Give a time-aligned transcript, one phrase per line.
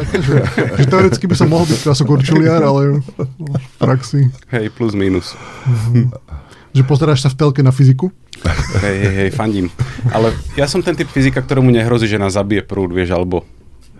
[0.00, 0.34] také, že,
[0.80, 3.04] že teoreticky by som mohol byť krasokorčuliar, ale
[3.44, 4.32] v praxi.
[4.48, 5.36] Hej, plus minus.
[6.72, 8.08] Že pozeráš sa v telke na fyziku?
[8.80, 9.68] Hej, hej, hej, fandím.
[10.14, 13.44] Ale ja som ten typ fyzika, ktorému nehrozí, že nás zabije prúd, vieš, alebo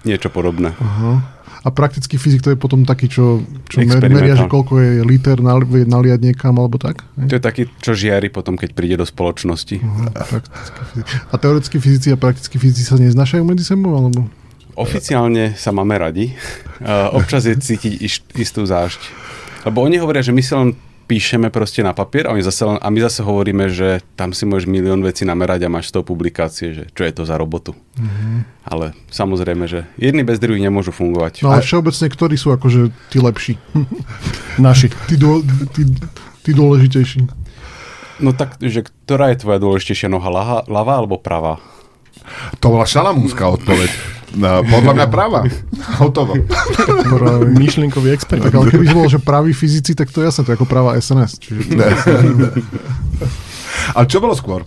[0.06, 0.72] niečo podobné.
[0.80, 1.40] Aha.
[1.60, 5.84] A praktický fyzik to je potom taký, čo, čo meria, že koľko je liter nali,
[5.84, 7.04] naliať niekam, alebo tak?
[7.20, 9.76] To je taký, čo žiari potom, keď príde do spoločnosti.
[9.76, 10.40] Aha,
[11.28, 14.24] a teoretickí fyzici a praktickí fyzici sa neznašajú medzi sebou, alebo?
[14.80, 16.32] Oficiálne sa máme radi.
[16.80, 18.00] Uh, občas je cítiť
[18.40, 19.00] istú zášť.
[19.68, 20.72] Lebo oni hovoria, že my si len
[21.10, 24.70] píšeme proste na papier a, my zase, a my zase hovoríme, že tam si môžeš
[24.70, 27.74] milión vecí namerať a máš z toho publikácie, že čo je to za robotu.
[27.98, 28.38] Mm-hmm.
[28.70, 31.42] Ale samozrejme, že jedni bez druhých nemôžu fungovať.
[31.42, 33.58] No ale všeobecne, ktorí sú akože tí lepší?
[34.62, 34.86] Naši.
[35.10, 35.42] Tí, dô,
[35.74, 35.82] tí,
[36.46, 37.26] tí dôležitejší.
[38.22, 41.58] No tak, že ktorá je tvoja dôležitejšia noha, ľava alebo pravá?
[42.62, 44.19] To bola šalamúnska odpoveď.
[44.30, 45.42] No, podľa mňa práva.
[45.98, 46.38] Hotovo.
[47.50, 48.46] Myšlienkový expert.
[48.46, 50.94] Tak, ale keby bolo, že praví fyzici, tak to je jasné, to je ako práva
[50.94, 51.42] SNS.
[51.42, 51.82] Čiže to...
[53.98, 54.62] ale čo bolo skôr?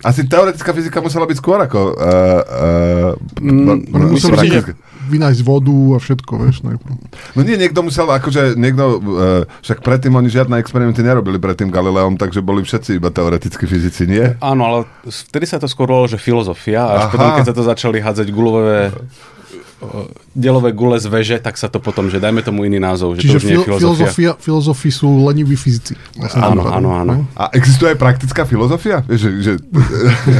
[0.00, 1.80] Asi teoretická fyzika musela byť skôr ako...
[1.92, 4.76] Uh, uh, mm, musel byť
[5.06, 6.56] vynájsť vodu a všetko, vieš.
[6.66, 6.94] Najprv.
[7.38, 12.18] No nie, niekto musel, akože niekto, uh, však predtým oni žiadne experimenty nerobili predtým Galileom,
[12.18, 14.34] takže boli všetci iba teoretickí fyzici, nie?
[14.42, 17.12] Áno, ale vtedy sa to skôr volalo, že filozofia, až Aha.
[17.14, 18.90] potom, keď sa to začali hádzať gulové
[20.36, 23.16] delové gule z veže, tak sa to potom, že dajme tomu iný názov.
[23.16, 24.30] Že Čiže to už nie je filozofia.
[24.36, 25.96] filozofi sú leniví fyzici.
[26.36, 27.14] Áno, áno, áno.
[27.34, 29.04] A existuje aj praktická filozofia?
[29.08, 29.52] Že, že...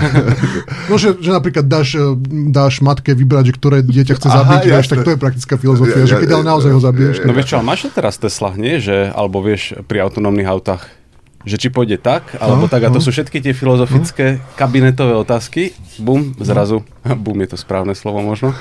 [0.91, 2.05] no, že, že napríklad dáš, e,
[2.51, 6.03] dáš matke vybrať, že ktoré dieťa chce zabiť, Aha, vieš, tak to je praktická filozofia,
[6.03, 7.15] ja, že keď ale naozaj ho zabiješ.
[7.25, 8.81] No vieš čo, máš to teraz Tesla, nie?
[8.81, 10.96] Že, alebo vieš, pri autonómnych autách
[11.47, 12.83] že či pôjde tak, alebo no, tak.
[12.83, 13.05] A to no.
[13.07, 15.79] sú všetky tie filozofické kabinetové otázky.
[16.03, 16.83] Bum, zrazu.
[17.25, 18.51] Bum je to správne slovo možno.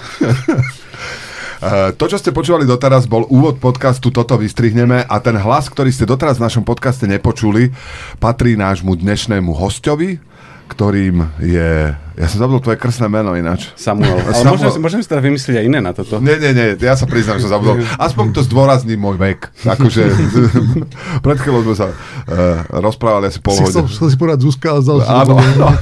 [1.95, 6.05] To, čo ste počúvali doteraz, bol úvod podcastu Toto vystrihneme a ten hlas, ktorý ste
[6.05, 7.71] doteraz v našom podcaste nepočuli,
[8.19, 10.19] patrí nášmu dnešnému hostovi,
[10.67, 11.95] ktorým je...
[12.15, 13.75] Ja som zabudol tvoje krstné meno ináč.
[13.75, 14.15] Samuel.
[14.23, 14.71] Ale Samuel.
[14.71, 16.23] Môžem, môžem si teda vymyslieť aj iné na toto.
[16.23, 17.83] Nie, nie, nie, ja sa priznám, že som zabudol.
[18.07, 19.51] Aspoň to zdôrazní môj vek.
[19.67, 20.07] Akože,
[21.25, 23.91] pred chvíľou sme sa uh, rozprávali asi pol hodiny.
[23.91, 25.35] Chcel si povedať Zuzka, ale zdal Áno,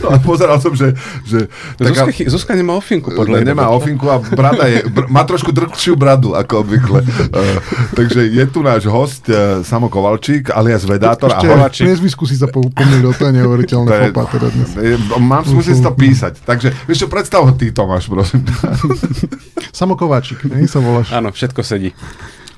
[0.09, 0.97] a pozeral som, že...
[1.21, 1.45] že
[1.77, 5.93] taká, Zuzka, Zuzka nemá ofinku, podľa Nemá ofinku a brada je, br, má trošku drkšiu
[5.93, 7.05] bradu, ako obvykle.
[7.29, 7.61] Uh,
[7.93, 11.29] takže je tu náš host, uh, Samo Kovalčík, alias Vedátor.
[11.29, 11.69] Ešte, Ahoj.
[11.69, 14.47] Priezvisku si sa pomýlil, to je neuveriteľné teda.
[15.19, 16.22] Mám, si to písať.
[16.31, 18.47] Takže, vieš čo, predstav ho ty, Tomáš, prosím.
[19.79, 21.11] Samo Kováčik, nie sa voláš.
[21.11, 21.91] Áno, všetko sedí.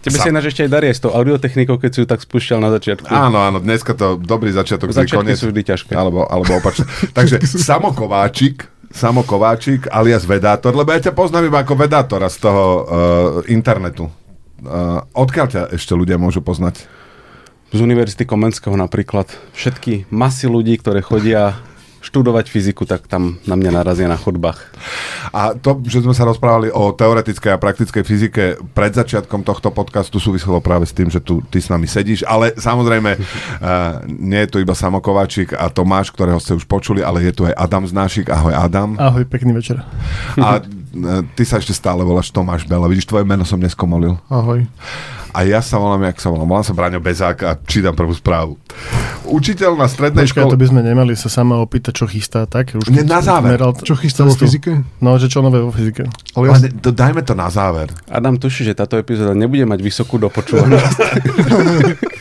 [0.05, 0.29] Tebe Sa...
[0.29, 3.09] ináč ešte aj darí s tou audiotechnikou, keď si ju tak spúšťal na začiatku.
[3.09, 4.93] Áno, áno, dneska to dobrý začiatok.
[4.93, 5.97] Začiatky koniec, sú vždy ťažké.
[5.97, 6.85] Alebo, alebo opačne.
[7.17, 12.37] Takže Samo Kováčik, Samo Kováčik alias Vedátor, lebo ja ťa poznám iba ako Vedátora z
[12.37, 12.83] toho uh,
[13.49, 14.05] internetu.
[14.61, 16.85] Uh, odkiaľ ťa ešte ľudia môžu poznať?
[17.73, 19.25] Z Univerzity Komenského napríklad.
[19.57, 21.57] Všetky masy ľudí, ktoré chodia
[22.05, 24.61] študovať fyziku, tak tam na mňa narazia na chodbách.
[25.33, 28.43] A to, že sme sa rozprávali o teoretickej a praktickej fyzike
[28.77, 32.53] pred začiatkom tohto podcastu súviselo práve s tým, že tu ty s nami sedíš, ale
[32.53, 37.33] samozrejme uh, nie je tu iba Samokováčik a Tomáš, ktorého ste už počuli, ale je
[37.33, 38.29] tu aj Adam Znášik.
[38.29, 38.93] Ahoj Adam.
[39.01, 39.81] Ahoj, pekný večer.
[40.37, 40.61] A
[41.35, 42.87] ty sa ešte stále voláš Tomáš Bela.
[42.87, 44.15] Vidíš, tvoje meno som neskomolil.
[44.31, 44.63] Ahoj.
[45.35, 46.47] A ja sa volám, jak sa volám.
[46.47, 48.55] Volám sa Braňo Bezák a čítam prvú správu.
[49.27, 50.47] Učiteľ na strednej škole...
[50.47, 52.71] to by sme nemali sa sama opýtať, čo chystá, tak?
[52.71, 53.59] Už Nie, na záver.
[53.59, 53.75] Meral...
[53.75, 54.79] Čo chystá vo fyzike?
[55.03, 56.07] No, že čo nové vo fyzike.
[56.39, 56.71] Ale, ja...
[56.79, 57.91] to, dajme to na záver.
[58.07, 60.97] Adam tuší, že táto epizóda nebude mať vysokú dopočúvanosť.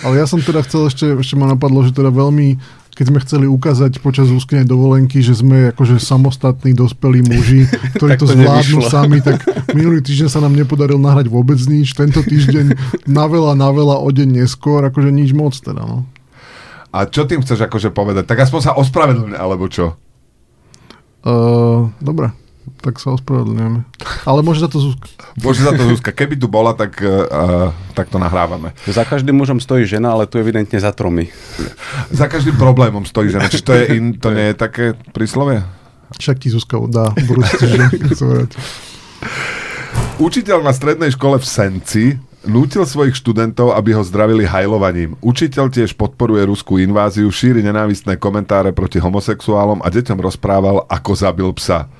[0.06, 2.56] Ale ja som teda chcel ešte, ešte ma napadlo, že teda veľmi
[2.96, 7.68] keď sme chceli ukázať počas úsknej dovolenky, že sme akože samostatní dospelí muži,
[8.00, 8.88] ktorí to, to zvládnu nevyšlo.
[8.88, 9.44] sami, tak
[9.76, 12.72] minulý týždeň sa nám nepodaril nahrať vôbec nič, tento týždeň
[13.04, 16.08] na veľa, na veľa o deň neskôr, akože nič moc teda, no.
[16.96, 18.24] A čo tým chceš akože povedať?
[18.24, 19.92] Tak aspoň sa ospravedlň, alebo čo?
[21.20, 22.45] Uh, dobre
[22.82, 23.80] tak sa ospravedlňujeme.
[24.26, 25.06] Ale môže za to Zuzka.
[25.38, 26.10] Môže za to Zuzka.
[26.10, 28.74] Keby tu bola, tak, uh, tak to nahrávame.
[28.86, 31.30] Za každým mužom stojí žena, ale tu evidentne za tromi.
[32.10, 33.50] Za každým problémom stojí žena.
[33.50, 34.84] Či to, je in, to nie je také
[35.14, 35.62] príslovie?
[36.18, 37.10] Však ti Zuzka dá
[40.16, 42.04] Učiteľ na strednej škole v Senci
[42.46, 45.18] nútil svojich študentov, aby ho zdravili hajlovaním.
[45.20, 51.50] Učiteľ tiež podporuje ruskú inváziu, šíri nenávistné komentáre proti homosexuálom a deťom rozprával, ako zabil
[51.58, 51.90] psa.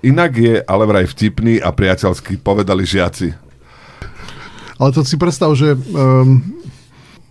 [0.00, 3.36] Inak je ale vraj vtipný a priateľský, povedali žiaci.
[4.80, 6.40] Ale to si predstav, že um,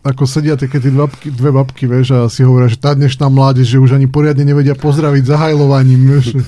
[0.05, 3.25] ako sedia také tie dve babky, dve babky, vieš, a si hovoria, že tá dnešná
[3.25, 6.45] mládež, že už ani poriadne nevedia pozdraviť zahajlovaním, vieš.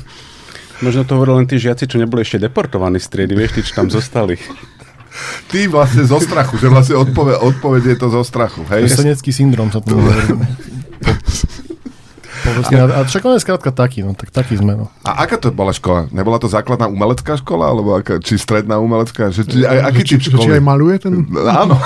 [0.86, 3.82] Možno to hovorili len tí žiaci, čo neboli ešte deportovaní z triedy, vieš, tí, čo
[3.82, 4.38] tam zostali.
[5.50, 8.88] Ty vlastne zo strachu, že vlastne odpoved, odpoveď je to zo strachu, hej?
[8.88, 9.98] Senecký syndrom sa to
[12.42, 14.90] Povedzme, a, a však on je skrátka taký, no, tak taký sme, no.
[15.06, 16.10] A aká to bola škola?
[16.10, 19.30] Nebola to základná umelecká škola, alebo aká, či stredná umelecká?
[19.30, 20.58] Že, či, aj, aký či, typ či, či školy?
[20.58, 21.14] aj maluje ten...
[21.46, 21.78] Áno.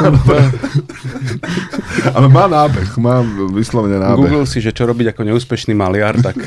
[2.15, 3.19] Ale má nábeh, má
[3.51, 4.15] vyslovene nábeh.
[4.15, 6.39] Google si, že čo robiť ako neúspešný maliar, tak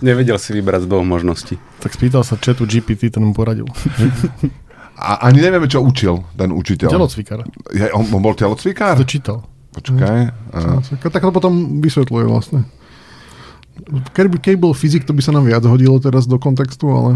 [0.00, 1.60] nevedel si vybrať z dvoch možností.
[1.84, 3.68] Tak spýtal sa chatu GPT, ten mu poradil.
[4.96, 6.88] A ani nevieme, čo učil ten učiteľ.
[6.88, 7.44] Telocvikár.
[7.74, 8.96] Je, on, on bol telocvikár?
[8.96, 9.44] To čítal.
[9.72, 10.18] Počkaj.
[10.52, 10.78] A,
[11.10, 12.60] Tak to potom vysvetľuje vlastne.
[14.12, 17.10] Keď by, keď bol fyzik, to by sa nám viac hodilo teraz do kontextu, ale...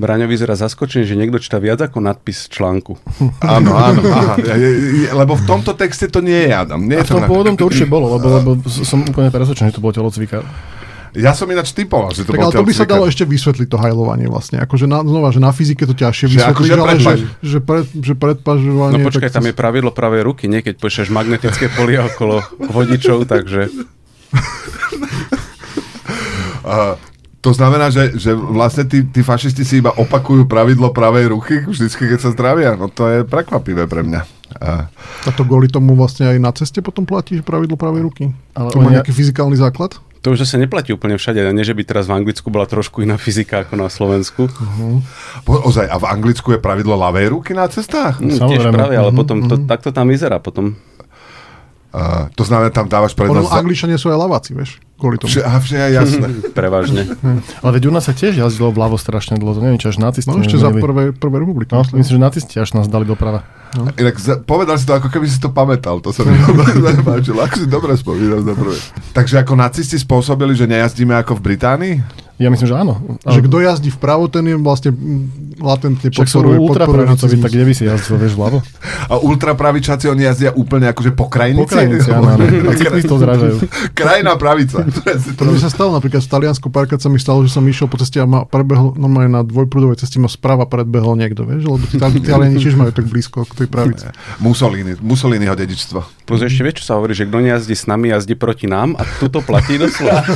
[0.00, 2.96] Braňo vyzerá zaskočený, že niekto číta viac ako nadpis článku.
[3.44, 4.00] áno, áno.
[4.08, 4.34] Aha,
[5.12, 6.80] lebo v tomto texte to nie je Adam.
[6.80, 9.28] Nie A je v to tom na- pôvodnom to určite bolo, lebo, lebo som úplne
[9.28, 10.42] presvedčený, že to bol telocvikár.
[11.12, 13.68] Ja som ináč typoval, že to tak bol ale to by sa dalo ešte vysvetliť,
[13.68, 14.64] to hajlovanie vlastne.
[14.64, 17.14] Akože na, znova, že na fyzike to ťažšie Že vysvetliť, akože ale že,
[17.44, 18.96] že, pred, že predpažovanie...
[18.96, 23.28] No počkaj, tak tam je pravidlo pravej ruky, nie keď pošleš magnetické polia okolo vodičov,
[23.28, 23.68] takže
[27.42, 32.06] to znamená, že, že vlastne tí, tí fašisti si iba opakujú pravidlo pravej ruky vždycky,
[32.06, 32.78] keď sa zdravia.
[32.78, 34.22] No to je prekvapivé pre mňa.
[34.52, 34.86] Uh,
[35.26, 38.24] A to kvôli tomu vlastne aj na ceste potom platí že pravidlo pravej ruky?
[38.54, 39.98] Ale to má nejaký fyzikálny základ?
[40.22, 41.42] to už zase neplatí úplne všade.
[41.42, 44.46] A nie, že by teraz v Anglicku bola trošku iná fyzika ako na Slovensku.
[45.42, 48.22] po, ozaj, a v Anglicku je pravidlo ľavej ruky na cestách?
[48.22, 48.70] Tiež Samozrejme.
[48.70, 50.38] práve, ale potom to, tak to tam vyzerá.
[50.38, 50.78] Potom
[51.92, 53.52] Uh, to znamená, tam dávaš prednosť...
[53.52, 55.26] za- Angličania sú aj laváci, vieš, kvôli tomu.
[55.28, 56.26] Vše, a vše je jasné.
[56.58, 57.02] prevažne.
[57.58, 60.30] Ale veď u nás sa tiež jazdilo vľavo strašne dlho, to neviem, či až nacisti
[60.30, 60.78] No ešte za nezmenili.
[60.80, 61.74] prvé, prvé republiky.
[61.74, 62.06] No, myslím.
[62.06, 63.42] že nacisti až nás dali doprava.
[63.72, 65.98] Inak za, povedal si to, ako keby si to pamätal.
[65.98, 66.36] To sa mi
[66.86, 67.40] veľmi páčilo.
[67.40, 68.76] Ako si dobre spomínam za prvé.
[69.10, 71.94] Takže ako nacisti spôsobili, že nejazdíme ako v Británii?
[72.40, 72.94] Ja myslím, že áno.
[73.22, 74.90] Že kto jazdí vpravo, ten je vlastne
[75.62, 77.38] latentne Však podporuje, podporuje nacizmus.
[77.38, 78.58] tak kde by si jazdil, vieš, vľavo?
[79.12, 81.62] A ultrapravičáci, oni jazdia úplne akože po krajnici?
[81.62, 82.42] Po krajnici, áno, áno.
[82.68, 83.56] A cyklistov zrážajú.
[84.00, 84.82] Krajná pravica.
[85.38, 87.94] To mi sa stalo napríklad v Taliansku, párkrát sa mi stalo, že som išiel po
[88.00, 92.00] ceste a ma prebehol, normálne na dvojprúdovej ceste ma sprava predbehol niekto, vieš, lebo tí
[92.00, 94.08] Tali- Taliani tiež majú tak blízko k tej pravici.
[94.42, 96.26] Mussolini, Mussoliniho dedičstvo.
[96.26, 99.06] Plus ešte vieš, čo sa hovorí, že kto nejazdí s nami, jazdí proti nám a
[99.20, 100.26] tuto platí doslova.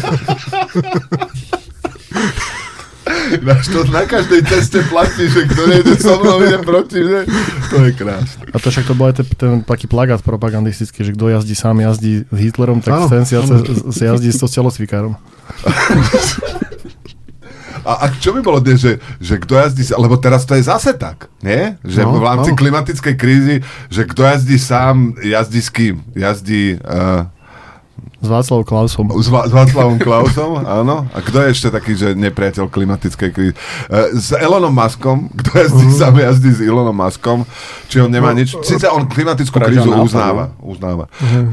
[3.47, 7.23] Ináč to na každej ceste platí, že kto nejde so mnou, ide proti mne.
[7.71, 8.43] To je krásne.
[8.51, 11.79] A to však to bol aj ten, ten taký plagát propagandistický, že kto jazdí sám,
[11.79, 13.39] jazdí s Hitlerom, tak Áno, ten si
[14.03, 15.15] jazdí s telocvikárom.
[17.87, 20.99] A, a čo by bolo dnes, že, že kto jazdí, lebo teraz to je zase
[20.99, 21.79] tak, nie?
[21.87, 22.59] Že No, v rámci áno.
[22.59, 23.57] klimatickej krízy,
[23.87, 26.03] že kto jazdí sám, jazdí s kým?
[26.19, 27.31] Jazdí uh,
[28.17, 29.07] S Václavom Klausom.
[29.13, 31.05] s, Va- s Václavom Klausom, áno.
[31.13, 33.53] A kto je ešte taký, že nepriateľ klimatickej krízy?
[33.87, 35.95] Uh, s Elonom Muskom, kto jazdí Mhm.
[35.95, 37.45] sám, jazdí s Elonom Muskom,
[37.87, 41.13] či on nemá No, nič, síce on klimatickú krízu uznáva, uznáva.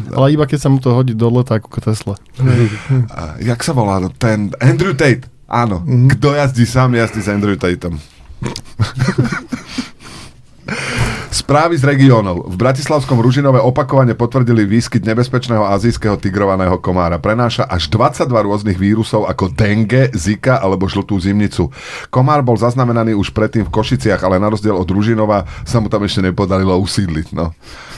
[0.10, 2.16] Ale iba keď sa mu to hodí do leta ako Tesla.
[3.12, 5.28] A jak sa volá no, ten Andrew Tate?
[5.46, 5.84] Áno.
[5.84, 6.16] Mhm.
[6.16, 8.00] Kto jazdí sám, jazdí s Andrew Tateom.
[11.34, 12.46] Správy z regiónov.
[12.46, 17.18] V Bratislavskom Ružinove opakovane potvrdili výskyt nebezpečného azijského tigrovaného komára.
[17.18, 21.74] Prenáša až 22 rôznych vírusov ako dengue, zika alebo žltú zimnicu.
[22.14, 26.06] Komár bol zaznamenaný už predtým v Košiciach, ale na rozdiel od Ružinova sa mu tam
[26.06, 27.28] ešte nepodarilo usídliť.
[27.34, 27.52] No.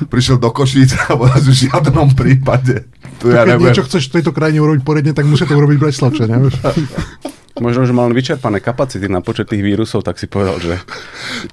[0.08, 2.88] Prišiel do Košíc a v žiadnom prípade.
[3.20, 3.68] Tu ja Keď neviem.
[3.68, 6.40] niečo chceš v tejto krajine urobiť poriadne, tak musia to urobiť Bratislavčania.
[7.56, 10.76] Možno, že mal vyčerpané kapacity na počet tých vírusov, tak si povedal, že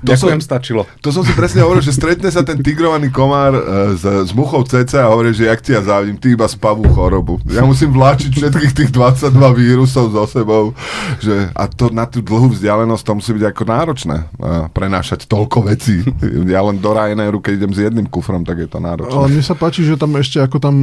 [0.03, 0.83] To ďakujem, som- stačilo.
[0.99, 3.63] To som si presne hovoril, že stretne sa ten tigrovaný komár e,
[3.95, 7.39] s, s muchou CC a hovorí, že jak ti ja závidím, ty iba spavú chorobu.
[7.47, 10.75] Ja musím vláčiť všetkých tých 22 vírusov so sebou.
[11.23, 14.17] Že, a to na tú dlhú vzdialenosť to musí byť ako náročné.
[14.43, 16.03] A prenášať toľko vecí.
[16.51, 19.39] Ja len do Ryanairu, keď idem s jedným kufrom, tak je to Ale náročné.
[19.39, 20.75] mne sa páči, že tam ešte ako tam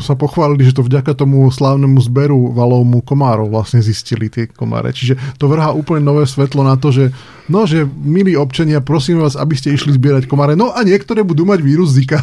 [0.00, 4.94] sa pochválili, že to vďaka tomu slávnemu zberu valovmu komárov vlastne zistili tie komáre.
[4.94, 7.10] Čiže to vrhá úplne nové svetlo na to, že
[7.50, 10.56] no, že milí občania, prosím vás, aby ste išli zbierať komáre.
[10.56, 12.22] No a niektoré budú mať vírus Zika.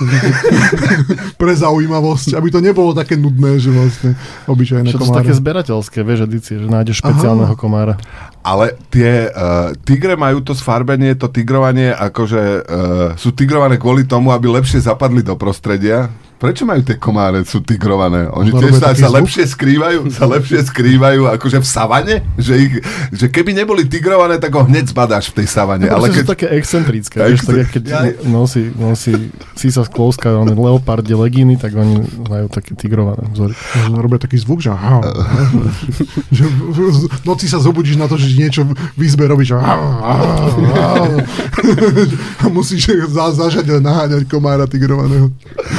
[1.41, 4.17] Pre zaujímavosť, aby to nebolo také nudné, že vlastne
[4.49, 5.19] obyčajné Čo to komáre.
[5.21, 7.99] také zberateľské, vieš, edície, že nájdeš špeciálneho komára.
[8.41, 12.61] Ale tie uh, tigre majú to sfarbenie, to tigrovanie, akože uh,
[13.13, 16.09] sú tigrované kvôli tomu, aby lepšie zapadli do prostredia.
[16.41, 18.25] Prečo majú tie komáre, sú tigrované?
[18.33, 22.15] Oni No, tiež sa, sa lepšie skrývajú, sa lepšie skrývajú akože v savane?
[22.33, 22.73] Že, ich,
[23.13, 25.85] že keby neboli tigrované, tak ho hneď zbadáš v tej savane.
[25.85, 26.25] Ale Ale keď...
[26.25, 29.13] sú také excentrické, vieš, tak keď Ja- nosí, nosí
[29.53, 33.53] Sisa Sklouska, on leopardie legíny, tak oni majú také tigrované vzory.
[33.93, 34.73] Robia taký zvuk, že,
[36.41, 38.65] že v noci sa zobudíš na to, že niečo
[38.97, 39.61] v izbe robíš a
[42.55, 45.29] musíš za, zažať a naháňať komára tigrovaného.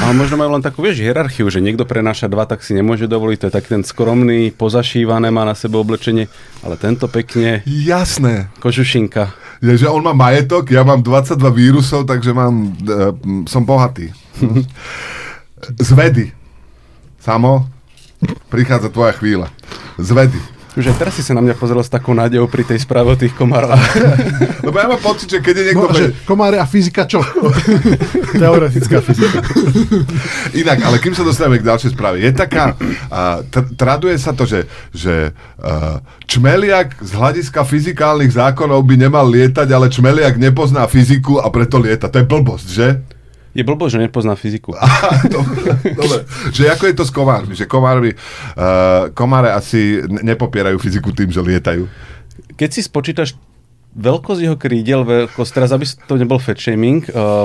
[0.07, 3.39] Ale možno majú len takú, vieš, hierarchiu, že niekto prenáša dva, tak si nemôže dovoliť.
[3.41, 6.29] To je taký ten skromný, pozašívané, má na sebe oblečenie,
[6.61, 8.53] ale tento pekne, jasné.
[8.61, 9.33] kožušinka.
[9.65, 13.17] Je, že on má majetok, ja mám 22 vírusov, takže mám, uh,
[13.49, 14.13] som bohatý.
[15.79, 16.35] Z vedy.
[17.23, 17.71] Samo,
[18.51, 19.49] prichádza tvoja chvíľa.
[19.97, 20.52] Z vedy.
[20.73, 23.17] Už aj teraz si sa na mňa pozrel s takou nádejou pri tej správe o
[23.17, 23.76] tých komároch.
[24.67, 25.85] Lebo ja mám pocit, že keď je niekto...
[25.85, 27.21] No, že komáre a fyzika čo?
[28.41, 29.45] Teoretická fyzika.
[30.57, 34.49] Inak, ale kým sa dostaneme k ďalšej správe, je taká, uh, tr- traduje sa to,
[34.49, 34.64] že,
[34.97, 41.52] že uh, čmeliak z hľadiska fyzikálnych zákonov by nemal lietať, ale čmeliak nepozná fyziku a
[41.52, 42.09] preto lieta.
[42.09, 42.88] To je blbosť, že?
[43.53, 44.73] Je blbo, že nepozná fyziku.
[45.29, 46.19] Dobre, dobre.
[46.57, 47.53] Že ako je to s komármi?
[47.53, 51.85] Že komármi, uh, komáre asi ne- nepopierajú fyziku tým, že lietajú.
[52.57, 53.37] Keď si spočítaš
[53.93, 57.45] veľkosť jeho krídel, veľkosť, teraz aby to nebol fat shaming, uh,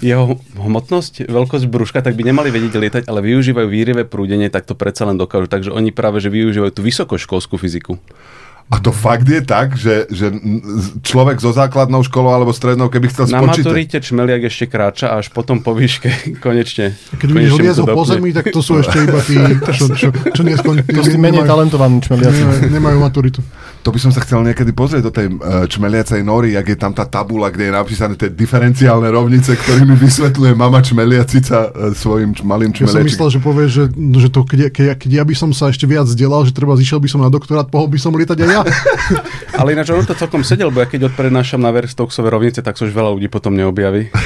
[0.00, 4.72] jeho hmotnosť, veľkosť brúška, tak by nemali vedieť lietať, ale využívajú výrivé prúdenie, tak to
[4.72, 5.44] predsa len dokážu.
[5.44, 8.00] Takže oni práve, že využívajú tú vysokoškolskú fyziku.
[8.72, 10.32] A to fakt je tak, že, že
[11.04, 13.60] človek so základnou školou alebo strednou, keby chcel Na spočítať...
[13.70, 16.08] maturite čmeliak ešte kráča až potom po výške
[16.44, 16.96] konečne.
[17.20, 18.12] Keď vidíš konečne mu to liezol po dopne.
[18.16, 19.36] zemi, tak to sú ešte iba tí,
[19.78, 20.96] čo, čo, čo neskončili.
[20.96, 22.40] To si menej talentovaní čmeliaci.
[22.40, 23.40] nemajú, nemajú maturitu.
[23.84, 26.96] To by som sa chcel niekedy pozrieť do tej uh, čmeliacej nory, jak je tam
[26.96, 32.40] tá tabula, kde je napísané tie diferenciálne rovnice, ktorými vysvetľuje mama čmeliacica uh, svojim č-
[32.48, 33.08] malým Ja som čmeliačikom.
[33.12, 36.08] myslel, že povieš, že, že to, keď, keď, keď ja by som sa ešte viac
[36.08, 38.62] vzdelal, že treba zišiel by som na doktorát, pohol by som lietať aj ja.
[39.60, 42.88] Ale ináč ono to celkom sedel, bo ja keď odprednášam na Verstoxové rovnice, tak sa
[42.88, 44.08] už veľa ľudí potom neobjaví.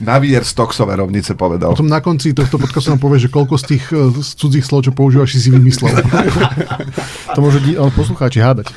[0.00, 1.76] Navier Stoxové rovnice povedal.
[1.76, 3.84] Potom na konci tohto podcastu nám povie, že koľko z tých
[4.24, 5.92] z cudzích slov, čo používaš, si si vymyslel.
[7.34, 8.68] To môžu di- poslucháči hádať.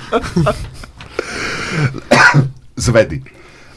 [2.76, 3.20] z vedy.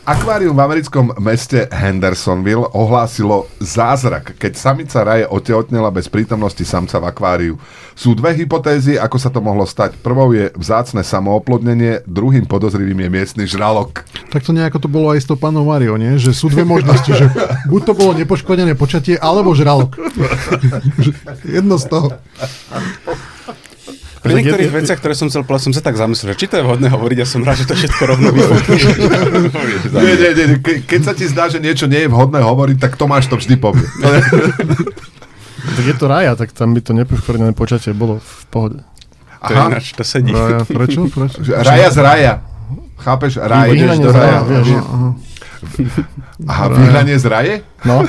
[0.09, 7.13] Akvárium v americkom meste Hendersonville ohlásilo zázrak, keď samica raje otehotnela bez prítomnosti samca v
[7.13, 7.55] akváriu.
[7.93, 10.01] Sú dve hypotézy, ako sa to mohlo stať.
[10.01, 14.09] Prvou je vzácne samooplodnenie, druhým podozrivým je miestny žralok.
[14.33, 16.17] Tak to nejako to bolo aj s tou panou Mario, nie?
[16.17, 17.29] Že sú dve možnosti, že
[17.69, 19.93] buď to bolo nepoškodené počatie, alebo žralok.
[21.45, 22.17] Jedno z toho.
[24.19, 26.59] Pri niektorých je- veciach, ktoré som chcel povedať, som sa tak zamyslel, že či to
[26.59, 28.29] je vhodné hovoriť, ja som rád, že to všetko rovno.
[29.95, 32.99] Nie, nie, nie, ke, keď sa ti zdá, že niečo nie je vhodné hovoriť, tak
[32.99, 33.87] Tomáš to vždy povie.
[35.59, 38.79] Tak je to raja, tak tam by to nepoškodené počatie bolo v pohode.
[39.43, 40.31] To je ináč, to sedí.
[40.31, 41.11] Raja, prečo?
[41.11, 41.43] prečo?
[41.43, 42.33] Že Raja z raja.
[42.97, 43.43] Chápeš?
[43.43, 43.75] Raj.
[43.75, 44.43] Ideš do z raja, raja.
[44.47, 44.69] vieš.
[44.73, 45.09] Aha.
[46.47, 47.55] Aha, vyhnanie z raje?
[47.83, 48.07] No,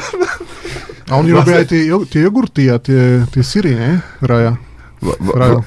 [1.09, 3.91] A oni robia aj tie, tie jogurty a tie, tie syry, nie?
[4.21, 4.61] Raja.
[4.99, 5.59] V- v- Rajo.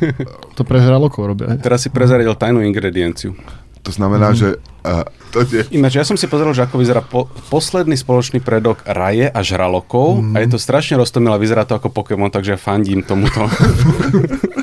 [0.53, 1.57] to pre žralokov robia.
[1.61, 3.33] Teraz si prezradil tajnú ingredienciu.
[3.83, 5.03] To znamená, že uh,
[5.35, 5.43] to.
[5.75, 10.23] Ináč, ja som si pozrel, že ako vyzerá po, posledný spoločný predok raje a žralokov
[10.23, 10.39] mm.
[10.39, 13.43] a je to strašne roztomilé, vyzerá to ako Pokémon, takže fandím tomuto.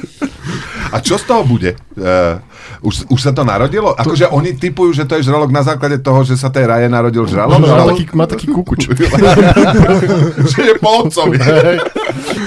[0.89, 1.77] A čo z toho bude?
[1.93, 2.41] Uh,
[2.81, 3.93] už, už sa to narodilo?
[3.93, 7.29] Akože oni typujú, že to je žralok na základe toho, že sa tej raje narodil
[7.29, 7.61] žralok?
[7.61, 8.81] No, má, Žralok- taký, má taký kukuč.
[10.53, 11.37] že je po otcovi.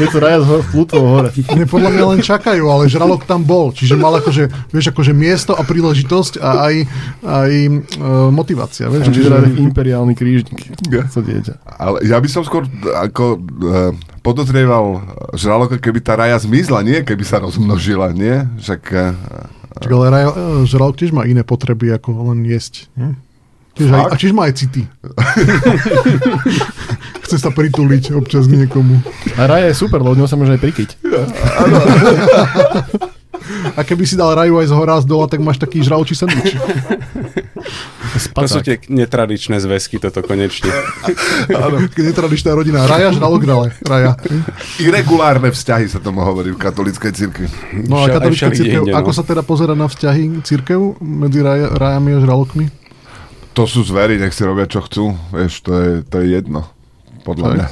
[0.01, 1.29] Je to raja z ho- Plutov hore.
[1.55, 3.71] Nie, podľa mňa len čakajú, ale žralok tam bol.
[3.71, 6.75] Čiže mal akože, vieš, akože miesto a príležitosť a aj,
[7.23, 7.53] aj
[8.01, 8.89] uh, motivácia.
[8.89, 10.73] Vieš, Čiže čiže, teda imperiálny krížnik.
[11.13, 11.55] To dieťa.
[11.79, 12.65] Ale ja by som skôr
[12.97, 13.91] ako uh,
[14.23, 15.03] podozrieval
[15.35, 18.47] žraloka, keby tá raja zmizla, nie keby sa rozmnožila, nie?
[18.63, 19.13] Však uh,
[19.83, 22.87] Čak, ale raja, eh, žralok tiež má iné potreby, ako len jesť.
[22.95, 23.17] Nie?
[23.73, 24.85] Tiež aj, a tiež má aj city.
[27.25, 29.01] Chce sa prituliť občas k niekomu.
[29.41, 30.91] A raja je super, lebo sa môže aj prikryť.
[33.75, 36.13] A keby si dal raju aj z hora a z dola, tak máš taký žraločí
[36.13, 36.53] sandwich.
[38.37, 40.69] To sú tie netradičné zväzky, toto konečne.
[41.97, 42.85] Keď netradičná rodina.
[42.85, 43.69] Raja, žralok, rale.
[43.81, 44.21] Raja.
[44.77, 47.47] irregulárne vzťahy sa tomu hovorí v katolíckej cirkvi.
[47.89, 48.99] No a katolícka církev, inde, no.
[49.01, 52.82] ako sa teda pozera na vzťahy církev medzi raja, rajami a žralokmi?
[53.53, 55.13] To sú zvery, nech si robia čo chcú.
[55.29, 56.65] Vieš, to je, to je jedno.
[57.23, 57.55] Podľa Tak.
[57.55, 57.69] mňa.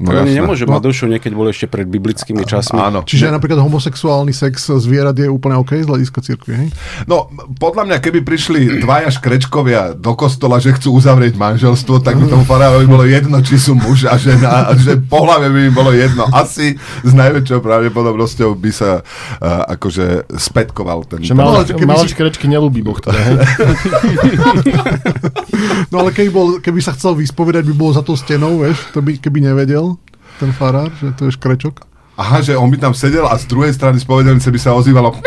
[0.00, 2.80] No, oni nemôžu mať dušu, niekedy boli ešte pred biblickými časmi.
[2.80, 3.04] Áno.
[3.04, 6.68] Čiže aj napríklad homosexuálny sex zvierat je úplne OK z hľadiska cirkvi, hej?
[7.04, 7.28] No,
[7.60, 12.48] podľa mňa, keby prišli dvaja škrečkovia do kostola, že chcú uzavrieť manželstvo, tak by tomu
[12.48, 16.24] farárovi bolo jedno, či sú muž a žena, a že pohľavie by im bolo jedno.
[16.32, 21.20] Asi s najväčšou pravdepodobnosťou by sa uh, akože spätkoval ten...
[21.20, 23.36] Že No, mal, ale keby mal si- škrečky nelúbi Boh teda, hej?
[25.90, 29.02] No ale keby, bol, keby sa chcel vyspovedať, by bol za tou stenou, vieš, to
[29.02, 29.89] by, keby nevedel
[30.40, 31.84] ten farár, že to je škrečok.
[32.16, 35.12] Aha, že on by tam sedel a z druhej strany spovedanice by sa ozývalo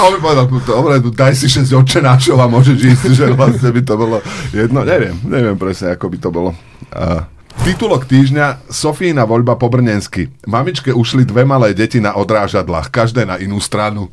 [0.00, 3.82] a on by povedal, dobre, daj si 6 očenášov a môžeš ísť, že vlastne by
[3.84, 4.16] to bolo
[4.48, 6.50] jedno, neviem, neviem presne, ako by to bolo.
[6.88, 7.28] Uh,
[7.60, 10.32] Titulok týždňa Sofína voľba po Brnensky.
[10.48, 14.08] Mamičke ušli dve malé deti na odrážadlách, každé na inú stranu.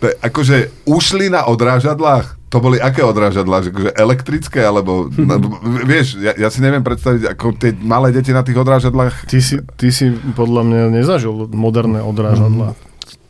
[0.00, 2.37] To je, akože ušli na odrážadlách?
[2.48, 3.60] To boli aké odrážadlá?
[3.60, 4.64] Že, elektrické?
[4.64, 5.34] Alebo, no,
[5.84, 9.60] vieš, ja, ja si neviem predstaviť, ako tie malé deti na tých odrážadlách, Ty si,
[9.76, 12.72] ty si podľa mňa nezažil moderné odrážadlá.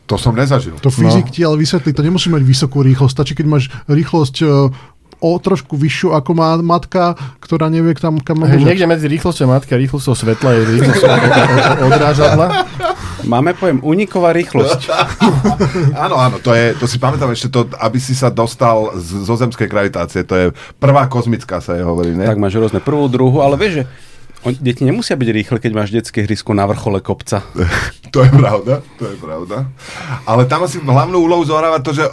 [0.07, 0.79] to som nezažil.
[0.79, 4.47] To fyzik ti ale vysvetlí, to nemusí mať vysokú rýchlosť, stačí, keď máš rýchlosť e,
[5.19, 8.71] o trošku vyššiu ako má matka, ktorá nevie, kam, kam má bežať.
[8.71, 11.03] niekde medzi rýchlosťou matky a rýchlosťou svetla je rýchlosť
[11.91, 12.45] odrážadla.
[13.27, 14.81] Máme pojem uniková rýchlosť.
[16.05, 19.35] Áno, áno, to, je, to si pamätám ešte to, aby si sa dostal z, zo
[19.35, 20.45] zemskej gravitácie, to je
[20.79, 22.23] prvá kozmická sa je hovorí, ne?
[22.23, 23.83] tak máš rôzne prvú, druhú, ale vieš, že
[24.47, 27.43] on, deti nemusia byť rýchle, keď máš detské hrysko na vrchole kopca.
[28.09, 29.69] To je pravda, to je pravda.
[30.25, 32.09] Ale tam asi hlavnú úlohu zohráva to, že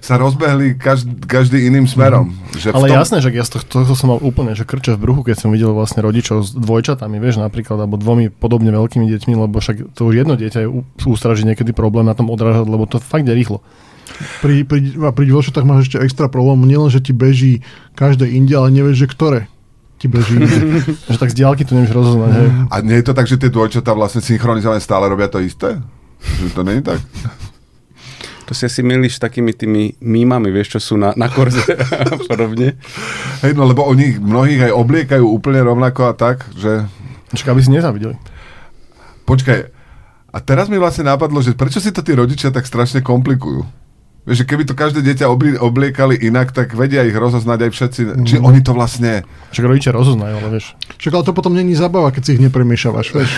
[0.00, 2.32] sa rozbehli každý, každý iným smerom.
[2.56, 4.96] Že v Ale tom, jasné, že ja z tohto, tohto som mal úplne že krče
[4.96, 9.04] v bruchu, keď som videl vlastne rodičov s dvojčatami, vieš, napríklad, alebo dvomi podobne veľkými
[9.04, 10.68] deťmi, lebo však to už jedno dieťa je
[11.04, 13.60] ústraží niekedy problém na tom odrážať, lebo to fakt je rýchlo.
[14.40, 15.28] Pri, pri, a pri
[15.68, 17.60] máš ešte extra problém, nielen, že ti beží
[18.00, 19.40] každé inde, ale nevieš, že ktoré
[19.98, 20.38] ti beží.
[21.12, 22.48] Že tak z diálky to nevieš rozoznať, hej.
[22.70, 25.82] A nie je to tak, že tie dvojčatá vlastne synchronizované stále robia to isté?
[26.22, 27.02] Že to není tak?
[28.48, 31.60] To si asi milíš s takými tými mímami, vieš, čo sú na, na korze
[32.14, 32.80] a podobne.
[33.44, 36.88] Hej, no lebo oni mnohých aj obliekajú úplne rovnako a tak, že...
[37.36, 38.16] Čaká, aby si nezavideli.
[39.28, 39.58] Počkaj,
[40.32, 43.68] a teraz mi vlastne napadlo, že prečo si to tí rodičia tak strašne komplikujú?
[44.26, 48.00] Vieš, že keby to každé dieťa obli- obliekali inak, tak vedia ich rozoznať aj všetci.
[48.02, 48.26] Mm.
[48.28, 49.24] Či oni to vlastne...
[49.54, 50.76] Však rodičia rozoznajú, ale vieš.
[51.00, 53.30] Však ale to potom není zabava, keď si ich nepremiešavaš, vieš.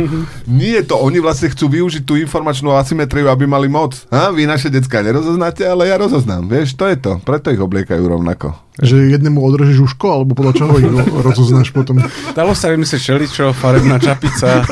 [0.60, 3.96] Nie to, oni vlastne chcú využiť tú informačnú asymetriu, aby mali moc.
[4.12, 4.34] Ha?
[4.34, 6.44] Vy naše decka nerozoznáte, ale ja rozoznám.
[6.50, 7.12] Vieš, to je to.
[7.24, 8.65] Preto ich obliekajú rovnako.
[8.76, 11.96] Že jednému odrežeš uško, alebo podľa čoho ich ro- rozoznáš potom.
[12.36, 14.62] Dalo sa vymyslieť šeličo, farebná čapica,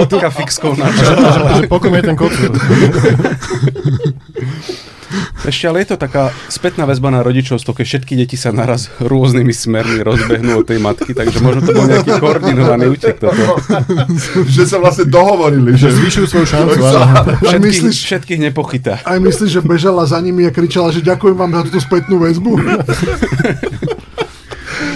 [0.00, 1.68] bodka fixkou na čele.
[1.68, 2.48] Pokom je ten kocúr.
[5.42, 9.50] Ešte ale je to taká spätná väzba na rodičovstvo, keď všetky deti sa naraz rôznymi
[9.50, 13.58] smermi rozbehnú od tej matky, takže možno to bol nejaký koordinovaný útek toto.
[14.54, 15.74] že sa vlastne dohovorili.
[15.74, 15.88] Že...
[15.96, 18.94] Zvyšujú svoju šancu, Všetkých, myslíš, všetkých nepochytá.
[19.02, 22.50] aj myslíš, že bežala za nimi a kričala, že ďakujem vám za túto spätnú väzbu?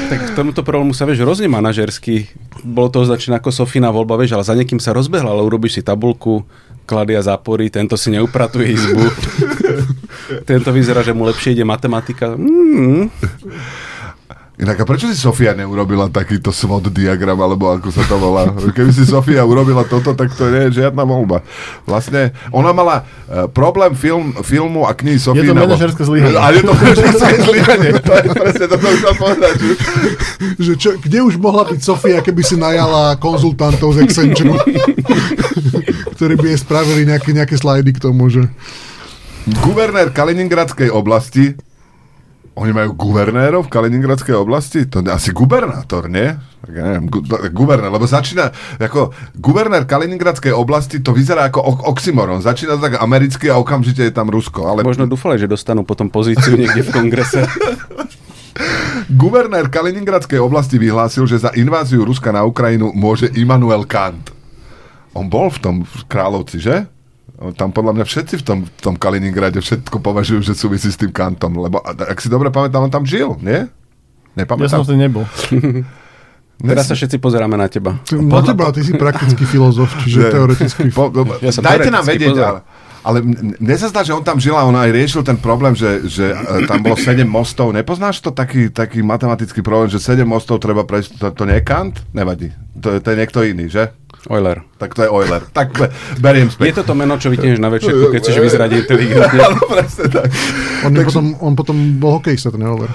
[0.05, 2.29] Tak k tomuto problému sa vieš hrozne manažersky.
[2.61, 5.83] Bolo to označené ako Sofína voľba, vieš, ale za niekým sa rozbehla, ale urobíš si
[5.83, 6.45] tabulku,
[6.85, 9.05] kladia zápory, tento si neupratuje izbu.
[10.51, 12.37] tento vyzerá, že mu lepšie ide matematika.
[12.37, 13.09] Mm,
[14.55, 18.47] Inak a prečo si Sofia neurobila takýto SWOT diagram, alebo ako sa to volá?
[18.55, 21.43] Keby si Sofia urobila toto, tak to nie je žiadna voľba.
[21.83, 25.43] Vlastne, ona mala uh, problém film, filmu a knihy Sofie.
[25.43, 26.39] Je to manažerské zlyhanie.
[26.39, 27.91] A je to manažerské zlyhanie.
[27.99, 29.55] To je presne to, čo chcel povedať.
[30.63, 34.55] že čo, kde už mohla byť Sofia, keby si najala konzultantov z Accenture,
[36.15, 38.47] ktorí by jej spravili nejaké, nejaké slajdy k tomu, že...
[39.67, 41.59] Guvernér Kaliningradskej oblasti
[42.55, 44.87] oni majú guvernérov v Kaliningradskej oblasti?
[44.87, 46.39] To je asi gubernátor, nie?
[46.63, 47.19] Tak ja neviem, gu,
[47.51, 52.47] guvernér, lebo začína, ako guvernér Kaliningradskej oblasti, to vyzerá ako ok- oxymoron.
[52.47, 54.71] Začína tak americky a okamžite je tam Rusko.
[54.71, 57.43] Ale možno dúfali, že dostanú potom pozíciu niekde v kongrese.
[59.21, 64.31] guvernér Kaliningradskej oblasti vyhlásil, že za inváziu Ruska na Ukrajinu môže Immanuel Kant.
[65.11, 66.87] On bol v tom Kráľovci, že?
[67.53, 71.11] Tam podľa mňa všetci v tom, v tom Kaliningrade všetko považujú, že súvisí s tým
[71.11, 73.69] kantom, lebo ak si dobre pamätám, on tam žil, nie?
[74.35, 74.81] Ja Nepamätám.
[74.81, 75.29] som to nebol.
[76.55, 77.99] Teraz sa všetci pozeráme na teba.
[78.15, 80.83] Na teba, ty si praktický filozof, čiže Že- teoretický...
[80.91, 81.11] Po,
[81.43, 82.47] Ja dajte nám vedieť, pozor.
[82.47, 82.61] ale,
[83.05, 83.21] Ale
[83.61, 86.33] mne sa zdá, že on tam žil a on aj riešil ten problém, že, že
[86.33, 87.69] e, tam bolo 7 mostov.
[87.69, 91.21] Nepoznáš to taký, taký matematický problém, že 7 mostov treba prejsť?
[91.21, 92.01] To, to nie je Kant?
[92.17, 92.49] Nevadí.
[92.81, 93.93] To, to je niekto iný, že?
[94.31, 94.65] Euler.
[94.81, 95.43] Tak to je Euler.
[95.53, 95.69] Tak
[96.17, 96.73] beriem späť.
[96.73, 99.41] Je to to meno, čo vytiahneš na večerku, keď chceš vyzradiť inteligentne.
[99.53, 100.33] Áno, presne tak.
[100.89, 102.89] On, tak potom, on potom bol hokejista, ten Euler.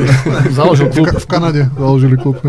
[0.56, 1.12] Založil klub.
[1.12, 2.40] V, v Kanade založili klub.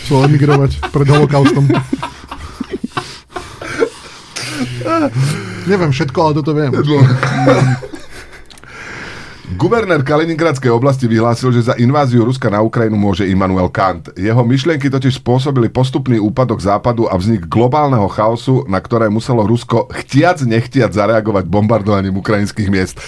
[0.00, 1.68] Chcel emigrovať pred holokaustom.
[5.68, 6.72] Neviem všetko, ale toto viem.
[9.58, 14.12] Guvernér Kaliningradskej oblasti vyhlásil, že za inváziu Ruska na Ukrajinu môže Immanuel Kant.
[14.12, 19.88] Jeho myšlienky totiž spôsobili postupný úpadok západu a vznik globálneho chaosu, na ktoré muselo Rusko
[19.88, 23.00] chtiac nechtiac zareagovať bombardovaním ukrajinských miest.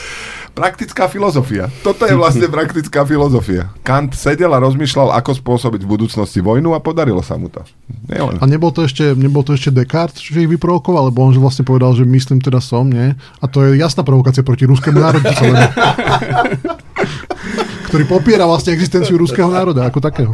[0.54, 1.70] Praktická filozofia.
[1.80, 3.70] Toto je vlastne praktická filozofia.
[3.86, 7.62] Kant sedel a rozmýšľal, ako spôsobiť v budúcnosti vojnu a podarilo sa mu to.
[8.10, 8.38] Nielen.
[8.40, 11.94] A nebol to, ešte, nebol to ešte Descartes, že ich vyprovokoval, lebo on vlastne povedal,
[11.94, 13.14] že myslím teda som, nie?
[13.40, 15.30] A to je jasná provokácia proti ruskému národu.
[17.90, 20.32] ktorý popiera vlastne existenciu ruského národa ako takého.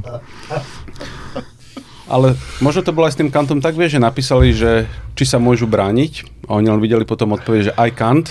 [2.07, 5.41] Ale možno to bolo aj s tým Kantom tak, vie, že napísali, že či sa
[5.41, 8.27] môžu brániť a oni len videli potom odpoveď, že aj Kant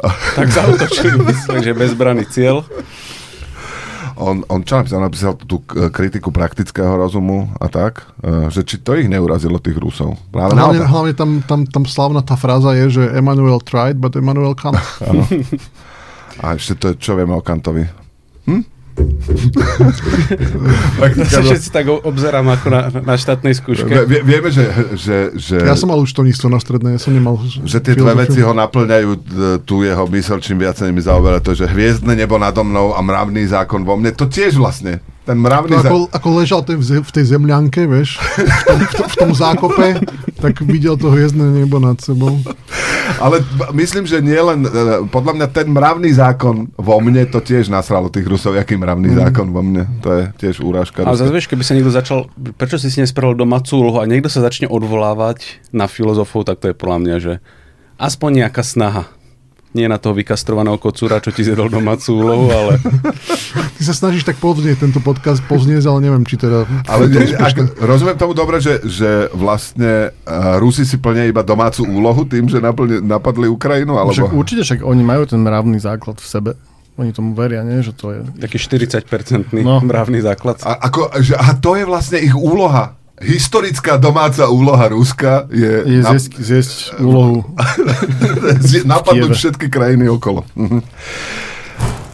[0.38, 2.64] tak zautočili, myslím, že bezbranný cieľ.
[4.22, 5.00] On, on čo napísal?
[5.02, 10.20] Napísal tú kritiku praktického rozumu a tak, e, že či to ich neurazilo, tých Rusov.
[10.28, 14.52] Práve hlavne, hlavne tam, tam, tam slavná tá fráza je, že Emmanuel tried, but Emmanuel
[14.54, 14.78] can't.
[16.44, 17.84] A ešte to, čo vieme o Kantovi?
[18.48, 18.62] Hm?
[21.28, 24.04] Sa všetci tak obzerám ako na, na štátnej skúške.
[24.04, 24.64] Vie, vieme, že,
[24.96, 25.56] že, že...
[25.64, 27.40] Ja som mal už to nízko na strednej, ja som nemal...
[27.40, 29.10] Že tie dve veci ho naplňajú
[29.64, 33.00] tu jeho mysel, čím viac sa nimi zaoberá, to, že hviezdne nebo nado mnou a
[33.00, 35.78] mravný zákon vo mne, to tiež vlastne ten mravný...
[35.78, 39.30] No, ako, ako ležal ten v, tej zemľanke, vieš, v tom, v, tom, v tom
[39.30, 39.88] zákope,
[40.42, 42.42] tak videl to hviezdne nebo nad sebou.
[43.18, 43.42] Ale
[43.74, 44.70] myslím, že nie len, e,
[45.08, 49.18] podľa mňa ten mravný zákon vo mne to tiež nasralo tých Rusov, aký mravný mm.
[49.18, 49.86] zákon vo mne.
[50.02, 51.06] To je tiež úražka.
[51.06, 54.30] Ale zase vieš, keby sa niekto začal, prečo si si nespravil domácu úlohu a niekto
[54.30, 57.32] sa začne odvolávať na filozofov, tak to je podľa mňa, že
[57.98, 59.06] aspoň nejaká snaha
[59.72, 62.72] nie na toho vykastrovaného kocúra, čo ti zjedol domácu úlohu, ale...
[63.76, 66.68] Ty sa snažíš tak povznieť tento podcast, povznieť, ale neviem, či teda...
[66.86, 71.88] Ale ne, ak, rozumiem tomu dobre, že, že vlastne uh, Rusi si plnia iba domácu
[71.88, 74.12] úlohu tým, že naplne, napadli Ukrajinu, alebo...
[74.12, 76.52] Však určite, však oni majú ten mravný základ v sebe.
[77.00, 77.80] Oni tomu veria, nie?
[77.80, 78.20] Že to je...
[78.44, 79.80] Taký 40-percentný no.
[79.80, 80.60] mravný základ.
[80.60, 85.72] A, ako, že, a to je vlastne ich úloha historická domáca úloha Ruska je...
[85.86, 86.44] Je zjesť, na...
[86.44, 87.38] zjesť úlohu.
[88.92, 90.42] napadnúť všetky krajiny okolo.
[90.58, 90.78] Mhm.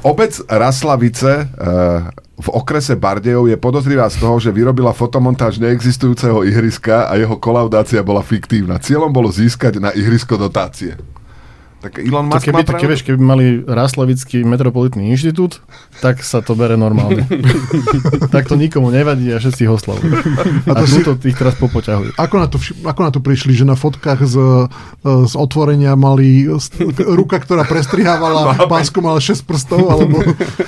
[0.07, 7.11] Obec Raslavice eh, v okrese Bardejov je podozrivá z toho, že vyrobila fotomontáž neexistujúceho ihriska
[7.11, 8.79] a jeho kolaudácia bola fiktívna.
[8.79, 10.95] Cieľom bolo získať na ihrisko dotácie.
[11.79, 15.63] Tak Elon Musk to keby, má keby, keby mali Raslavický metropolitný inštitút,
[16.03, 17.23] tak sa to bere normálne.
[18.35, 20.11] tak to nikomu nevadí a všetci ho slavujú.
[20.67, 21.07] A, to a si...
[21.07, 22.19] tých teraz popoťahujú.
[22.19, 24.37] Ako na, to, ako na to prišli, že na fotkách z,
[25.07, 26.51] z otvorenia mali
[26.99, 29.87] ruka, ktorá prestrihávala pásku, mala 6 prstov?
[29.87, 30.19] Alebo...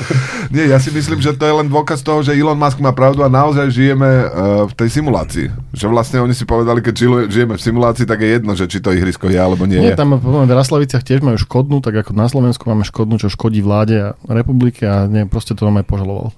[0.54, 3.26] Nie, ja si myslím, že to je len dôkaz toho, že Elon Musk má pravdu
[3.26, 5.46] a naozaj žijeme uh, v tej simulácii.
[5.74, 8.94] Že vlastne oni si povedali, keď žijeme v simulácii, tak je jedno, že či to
[8.94, 12.28] ihrisko je alebo nie, nie tam v Raslaviciach Čechách tiež majú škodnú, tak ako na
[12.28, 16.36] Slovensku máme škodnú, čo škodí vláde a republike a nie, proste to nám aj požaloval.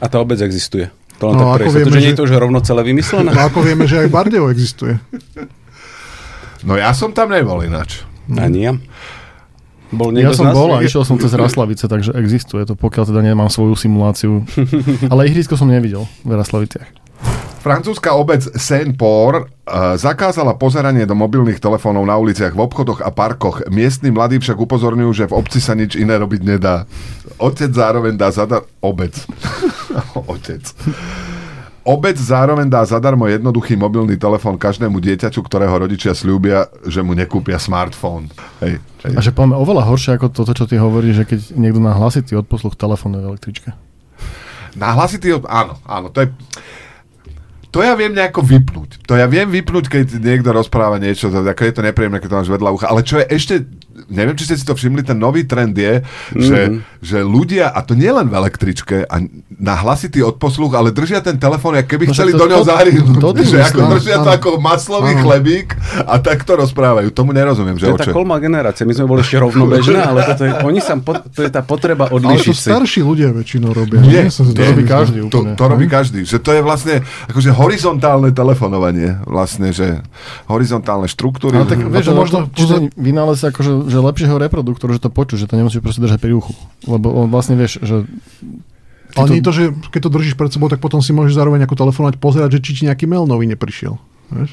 [0.00, 0.88] A tá obec existuje.
[1.20, 2.82] To len no, tak ako vieme, to, že, že nie je to už rovno celé
[2.88, 3.28] vymyslené.
[3.28, 4.96] No ako vieme, že aj Bardeo existuje.
[6.64, 8.00] No ja som tam nebol ináč.
[8.32, 8.72] Ani ja.
[9.92, 13.52] Bol ja som bol a išiel som cez Raslavice, takže existuje to, pokiaľ teda nemám
[13.52, 14.44] svoju simuláciu.
[15.12, 17.07] Ale ihrisko som nevidel v Raslaviciach.
[17.68, 23.60] Francúzska obec Saint-Port uh, zakázala pozeranie do mobilných telefónov na uliciach, v obchodoch a parkoch.
[23.68, 26.88] Miestni mladí však upozorňujú, že v obci sa nič iné robiť nedá.
[27.36, 28.64] Otec zároveň dá zadar...
[28.80, 29.20] Obec.
[30.32, 30.64] Otec.
[31.84, 37.60] Obec zároveň dá zadarmo jednoduchý mobilný telefón každému dieťaču, ktorého rodičia slúbia, že mu nekúpia
[37.60, 38.32] smartfón.
[38.64, 39.12] Hej, hej.
[39.12, 42.32] A že poďme oveľa horšie ako toto, čo ty hovoríš, že keď niekto na hlasitý
[42.32, 43.76] odposluch telefónu v električke.
[44.72, 46.32] Na hlasitý, áno, áno, to je
[47.68, 49.04] to ja viem nejako vypnúť.
[49.04, 52.52] To ja viem vypnúť, keď niekto rozpráva niečo, ako je to nepríjemné, keď to máš
[52.52, 52.86] vedľa ucha.
[52.88, 53.54] Ale čo je ešte
[54.06, 56.38] neviem, či ste si to všimli, ten nový trend je, mm-hmm.
[56.38, 56.60] že,
[57.02, 59.16] že ľudia, a to nie len v električke, a
[59.58, 62.62] na hlasitý odposluch, ale držia ten telefón, ako keby no, chceli to, do neho.
[63.18, 65.22] To, to, že ako no, držia to ako maslový no.
[65.26, 65.74] chlebík
[66.06, 67.10] a tak to rozprávajú.
[67.10, 67.74] Tomu nerozumiem.
[67.74, 68.86] Že to je tá kolmá generácia.
[68.86, 70.94] My sme boli ešte rovnobežné, ale toto je, oni sa,
[71.34, 73.98] to je tá potreba odlíšiť Ale to starší ľudia väčšinou robia.
[73.98, 75.18] Nie, to, to robí každý.
[75.26, 76.20] To, to robí každý.
[76.22, 76.94] Že to je vlastne
[77.26, 79.18] akože horizontálne telefonovanie.
[79.26, 80.06] Vlastne, že
[80.46, 81.58] horizontálne štruktúry.
[81.58, 82.46] Ale tak vieš, možno
[82.94, 86.52] vynález akože že lepšieho reproduktoru, že to poču, že to nemusíš proste držať pri uchu.
[86.84, 88.04] Lebo on vlastne vieš, že
[89.16, 89.32] ale to...
[89.32, 92.14] nie to, že keď to držíš pred sebou, tak potom si môžeš zároveň ako telefonovať,
[92.20, 93.96] pozerať, že či ti nejaký mail nový neprišiel.
[94.30, 94.52] Vieš?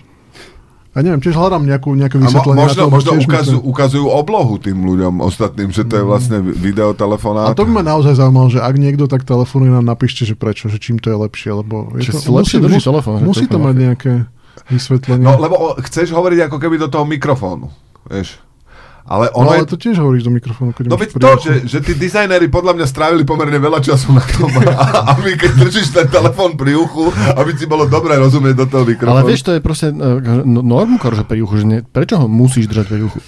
[0.96, 2.56] Ja neviem, tiež hľadám nejakú, nejaké vysvetlenie.
[2.56, 6.08] Možno, to, možno ukazujú, ukazujú oblohu tým ľuďom ostatným, že to je mm.
[6.08, 7.52] vlastne videotelefonát.
[7.52, 10.72] A to by ma naozaj zaujímalo, že ak niekto tak telefonuje, nám napíšte, že prečo,
[10.72, 14.12] že čím to je lepšie, lebo je to, musí, musí, telefón, musí to mať nejaké
[14.72, 15.28] vysvetlenie.
[15.28, 17.68] No, lebo chceš hovoriť ako keby do toho mikrofónu,
[18.08, 18.40] vieš.
[19.06, 19.70] Ale ono no, ale je...
[19.70, 20.74] to tiež hovoríš do mikrofónu.
[20.74, 24.26] Keď no veď to, že, že tí dizajnéri podľa mňa strávili pomerne veľa času na
[24.26, 28.66] tom, a, aby keď držíš ten telefón pri uchu, aby ti bolo dobre rozumieť do
[28.66, 29.14] toho mikrofónu.
[29.14, 32.66] Ale vieš, to je proste uh, normkor, že pri uchu, že nie, prečo ho musíš
[32.66, 33.20] držať pri uchu?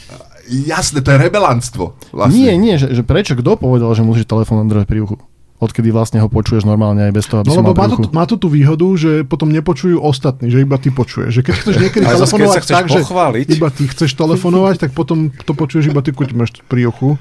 [0.50, 1.84] Jasné, to je rebelantstvo.
[2.10, 2.34] Vlastne.
[2.34, 5.22] Nie, nie, že, že prečo, kto povedal, že musíš telefón držať pri uchu?
[5.58, 8.36] Odkedy vlastne ho počuješ normálne aj bez toho, aby no, lebo má, to, má to
[8.38, 11.34] tú výhodu, že potom nepočujú ostatní, že iba ty počuješ.
[11.34, 13.46] Že keď chceš niekedy telefonovať tak, pochváliť.
[13.50, 17.18] že iba ty chceš telefonovať, tak potom to počuješ iba ty, keď máš pri ochu.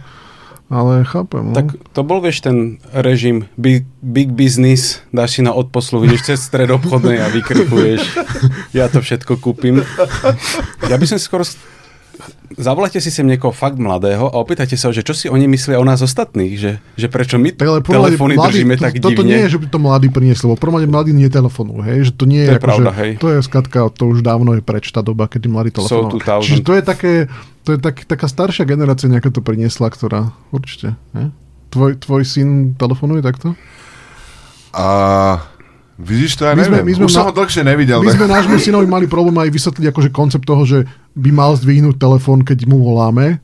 [0.67, 1.55] Ale chápem.
[1.55, 1.55] No.
[1.55, 6.43] Tak to bol, vieš, ten režim big, big business, dáš si na odposlu, vidíš cez
[6.43, 8.03] stred obchodnej a vykrikuješ,
[8.79, 9.87] ja to všetko kúpim.
[10.91, 11.47] Ja by som skoro
[12.55, 15.85] zavolajte si sem niekoho fakt mladého a opýtajte sa, že čo si oni myslia o
[15.87, 19.07] nás ostatných, že, že prečo my tak, telefóny mladý, držíme to, tak divne.
[19.11, 22.13] Toto nie je, že by to mladý priniesli, lebo prvom mladí nie telefonujú, hej, že
[22.15, 23.11] to nie je, to je ako, pravda, že, hej.
[23.19, 26.23] to je skatka, to už dávno je preč tá doba, kedy mladí telefonujú.
[26.23, 27.13] Čiže to je také,
[27.67, 31.35] to je tak, taká staršia generácia nejaká to priniesla, ktorá určite, hej?
[31.75, 33.59] Tvoj, tvoj syn telefonuje takto?
[34.71, 34.87] A...
[35.97, 36.85] Vidíš to, ja my neviem.
[36.85, 38.05] Sme, my sme Už ma, som ho dlhšie nevidel.
[38.05, 38.21] My tak.
[38.21, 40.85] sme nášmu synovi mali problém aj vysvetliť akože koncept toho, že
[41.17, 43.41] by mal zdvihnúť telefón, keď mu voláme.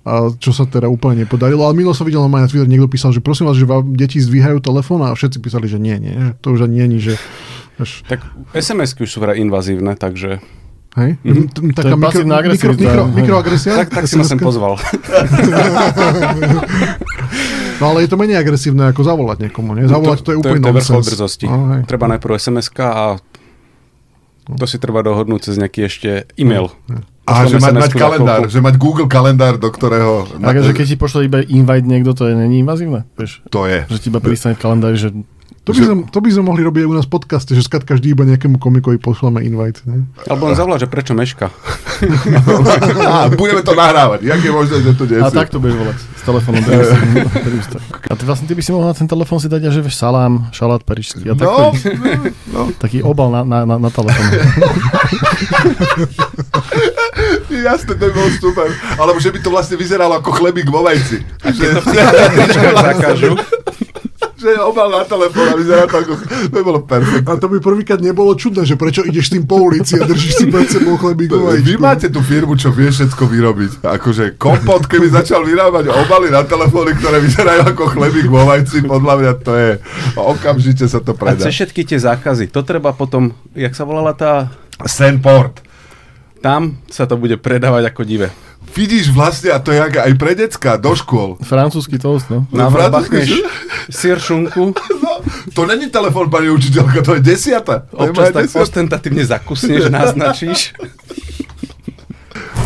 [0.00, 1.60] A čo sa teda úplne nepodarilo.
[1.60, 4.64] Ale milo som videl na Twitter, niekto písal, že prosím vás, že vám deti zdvíhajú
[4.64, 6.16] telefón a všetci písali, že nie, nie.
[6.16, 7.20] Že to už ani nie, že...
[7.76, 8.00] Až...
[8.08, 8.24] Tak
[8.56, 10.40] SMS-ky už sú vraj invazívne, takže...
[10.98, 11.22] Hej?
[11.22, 11.70] Mm-hmm.
[11.76, 13.78] Taká mikro, mikro, mikro, mikroagresia?
[13.86, 14.74] Tak, tak si ma sem pozval.
[17.78, 19.86] no ale je to menej agresívne ako zavolať niekomu, nie?
[19.86, 21.46] Zavolať to, to je úplne to, to je vrchol drzosti.
[21.46, 23.22] Oh, treba najprv sms a
[24.56, 26.72] to si treba dohodnúť cez nejaký ešte e-mail.
[27.30, 30.26] A že mať, mať kalendár, že mať Google kalendár, do ktorého...
[30.42, 33.06] A že keď ti pošle iba invite niekto, to je není invazívne?
[33.14, 33.46] Vieš?
[33.54, 33.86] To je.
[33.86, 35.14] Že ti iba pristane v kalendári, že
[35.70, 37.86] to by, sme, to by sme mohli robiť aj u nás v podcaste, že skrát
[37.86, 39.86] každý iba nejakému komikovi pošleme invite.
[39.86, 40.10] Ne?
[40.26, 41.48] Alebo on zavolá, že prečo meška.
[43.06, 44.26] Á, budeme to nahrávať.
[44.26, 46.62] Jak je možné, že to nie A tak to budeš volať s telefónom.
[48.10, 50.82] a ty vlastne ty by si mohol na ten telefón si dať, že salám, šalát,
[50.82, 51.28] peričky.
[51.30, 51.70] A no,
[52.50, 52.62] no.
[52.76, 54.26] Taký obal na, na, na, na telefón.
[57.50, 58.68] Jasne, to by bolo super.
[58.96, 61.20] Alebo že by to vlastne vyzeralo ako chlebík vo vajci.
[61.44, 61.66] Že...
[62.80, 63.36] zakážu
[64.40, 66.12] že je obal na telefón a vyzerá to ako...
[66.48, 67.28] To bolo perfektné.
[67.28, 70.44] A to by prvýkrát nebolo čudné, že prečo ideš tým po ulici a držíš si
[70.48, 73.84] pred sebou chlebík Vy máte tú firmu, čo vie všetko vyrobiť.
[73.84, 79.14] Akože kompot, keby začal vyrábať obaly na telefóny, ktoré vyzerajú ako chlebík vo vajci, podľa
[79.20, 79.70] mňa to je...
[80.16, 81.36] Okamžite sa to predá.
[81.36, 83.36] A cez všetky tie zákazy, to treba potom...
[83.52, 84.48] Jak sa volala tá...
[84.80, 85.69] Sandport.
[86.40, 88.28] Tam sa to bude predávať ako dive.
[88.70, 91.36] Vidíš vlastne, a to je aj pre decka, do škôl.
[91.42, 92.48] Francúzsky toast, no.
[92.54, 93.44] Na francúzsky
[93.92, 94.72] sír šunku.
[95.00, 95.24] No,
[95.56, 97.88] to není telefon, pani učiteľka, to je desiata.
[97.92, 98.62] Občas tak desiata.
[98.62, 100.60] ostentatívne zakusneš, naznačíš.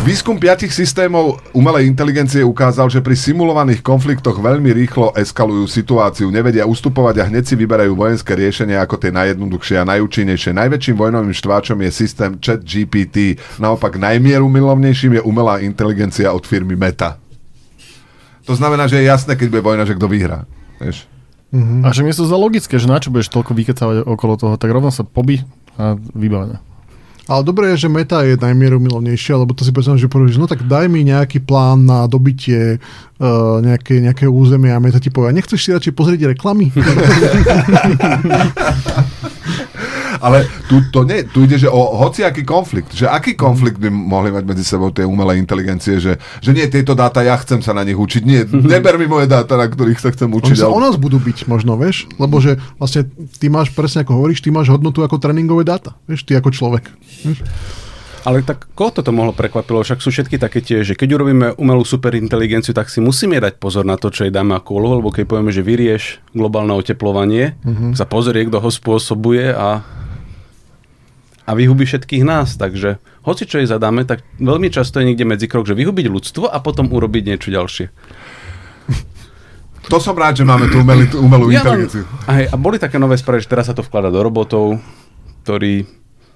[0.05, 6.69] Výskum piatich systémov umelej inteligencie ukázal, že pri simulovaných konfliktoch veľmi rýchlo eskalujú situáciu, nevedia
[6.69, 10.53] ustupovať a hneď si vyberajú vojenské riešenie ako tie najjednoduchšie a najúčinnejšie.
[10.53, 17.17] Najväčším vojnovým štváčom je systém Chat GPT, naopak najmierumilovnejším je umelá inteligencia od firmy Meta.
[18.45, 20.45] To znamená, že je jasné, keď bude vojna, že kto vyhrá.
[20.77, 21.09] Vieš?
[21.49, 21.81] Mm-hmm.
[21.81, 24.69] A že mi to za logické, že na čo budeš toľko vykecávať okolo toho, tak
[24.69, 25.41] rovno sa poby
[25.81, 26.61] a vybavené.
[27.25, 30.61] Ale dobré je, že meta je najmierumilovnejšia, lebo to si predstavím, že povieš, no tak
[30.69, 32.77] daj mi nejaký plán na dobitie
[33.17, 36.69] uh, nejaké, nejaké územie a meta ti povie, nechceš si radšej pozrieť reklamy?
[40.25, 42.97] Ale tu, to nie, tu ide, že o hociaký konflikt.
[42.97, 46.97] Že aký konflikt by mohli mať medzi sebou tie umelé inteligencie, že, že nie, tieto
[46.97, 48.21] dáta, ja chcem sa na nich učiť.
[48.25, 48.65] Nie, mhm.
[48.65, 50.57] neber mi moje dáta, na ktorých sa chcem učiť.
[50.57, 50.81] Oni sa ale...
[50.81, 52.09] o nás budú byť možno, vieš?
[52.17, 53.05] Lebo že vlastne
[53.37, 55.93] ty máš, presne ako hovoríš, ty máš hodnotu ako tréningové dáta.
[56.09, 56.89] Vieš, ty ako človek.
[57.21, 57.45] Vieš?
[58.25, 59.85] Ale tak koho toto mohlo prekvapilo?
[59.85, 63.85] Však sú všetky také tie, že keď urobíme umelú superinteligenciu, tak si musíme dať pozor
[63.85, 67.93] na to, čo jej dáme ako úlohu, lebo keď povieme, že vyrieš globálne oteplovanie, uh-huh.
[67.93, 69.85] sa pozrie, kto ho spôsobuje a
[71.45, 72.57] a vyhubí všetkých nás.
[72.57, 76.57] Takže hoci čo jej zadáme, tak veľmi často je niekde medzikrok, že vyhubiť ľudstvo a
[76.59, 77.85] potom urobiť niečo ďalšie.
[79.85, 82.09] To som rád, že máme tú umelú, umelú ja inteligenciu.
[82.09, 84.81] Mám, a, hej, a boli také nové správy, že teraz sa to vklada do robotov,
[85.45, 85.85] ktorí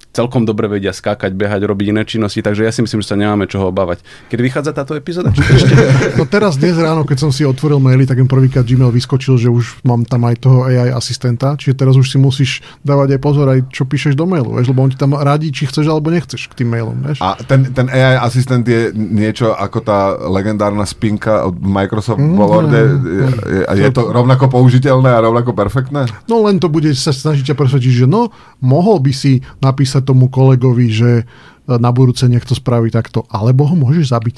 [0.10, 3.45] celkom dobre vedia skákať, behať, robiť iné činnosti, takže ja si myslím, že sa nemáme
[3.45, 4.02] čoho obávať.
[4.34, 5.30] Kedy vychádza táto epizóda?
[6.19, 9.50] no teraz dnes ráno, keď som si otvoril maily, tak mi prvýkrát Gmail vyskočil, že
[9.54, 13.45] už mám tam aj toho AI asistenta, čiže teraz už si musíš dávať aj pozor
[13.54, 16.50] aj čo píšeš do mailu, vieš, lebo on ti tam radí, či chceš alebo nechceš
[16.50, 16.98] k tým mailom.
[17.06, 17.22] Vieš?
[17.22, 22.82] A ten, ten AI asistent je niečo ako tá legendárna spinka od Microsoft mm, Worde.
[22.82, 26.10] Je, je, je to rovnako použiteľné a rovnako perfektné?
[26.26, 30.32] No len to bude sa snažiť ťa presvedčiť, že no, mohol by si napísať tomu
[30.32, 31.24] kolegovi, že e,
[31.68, 34.38] na budúce nech to spraví takto, alebo ho môžeš zabiť.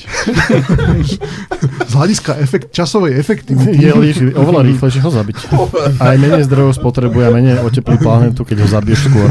[1.89, 3.78] Z hľadiska efekt, časovej efektivity.
[3.78, 5.38] Je líši, oveľa rýchlejšie ho zabiť.
[6.00, 9.30] Aj menej zdrojov spotrebuje a menej oteplí planetu, keď ho zabiješ skôr.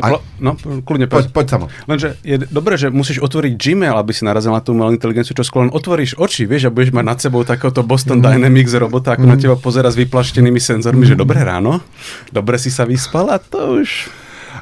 [0.00, 1.28] A, pl- no, kľudne poď.
[1.28, 4.96] Poď, poď Lenže je dobré, že musíš otvoriť Gmail, aby si narazil na tú umelú
[4.96, 8.24] inteligenciu, čo skôr len otvoríš oči, vieš, a budeš mať nad sebou takéhoto Boston mm.
[8.24, 9.30] Dynamics robota, ako mm.
[9.30, 11.10] na teba pozera s vyplaštenými senzormi, mm.
[11.12, 11.84] že dobré ráno,
[12.32, 14.08] dobre si sa vyspal a to už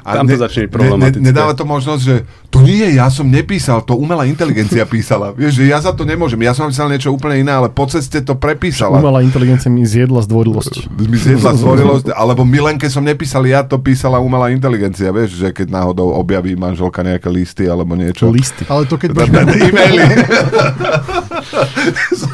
[0.03, 1.19] a tam to ne, začne problematické.
[1.19, 2.15] Ne, ne, nedáva to možnosť, že
[2.49, 5.31] to nie, ja som nepísal, to umelá inteligencia písala.
[5.39, 6.41] Vieš, že ja za to nemôžem.
[6.41, 8.97] Ja som napísal niečo úplne iné, ale po ceste to prepísala.
[8.97, 10.73] Umelá inteligencia mi zjedla zdvorilosť.
[11.09, 15.13] Mi zjedla zdvorilosť, alebo Milenke som nepísal, ja to písala umelá inteligencia.
[15.13, 18.29] Vieš, že keď náhodou objaví manželka nejaké listy alebo niečo.
[18.29, 18.65] Listy.
[18.65, 19.29] Ale to keď máš...
[19.57, 20.05] e-maily.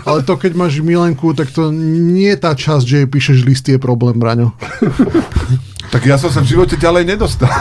[0.07, 3.69] ale to keď máš Milenku, tak to nie je tá časť, že jej píšeš listy,
[3.75, 4.55] je problém, Braňo.
[5.91, 7.51] Tak ja som sa v živote ďalej nedostal.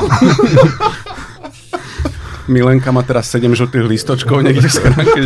[2.45, 5.21] Milenka má teraz 7 žltých listočkov niekde v schránke.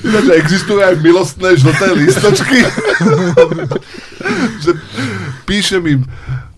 [0.00, 2.64] Ináč existujú aj milostné žlté listočky.
[4.64, 4.72] že
[5.44, 6.00] píše mi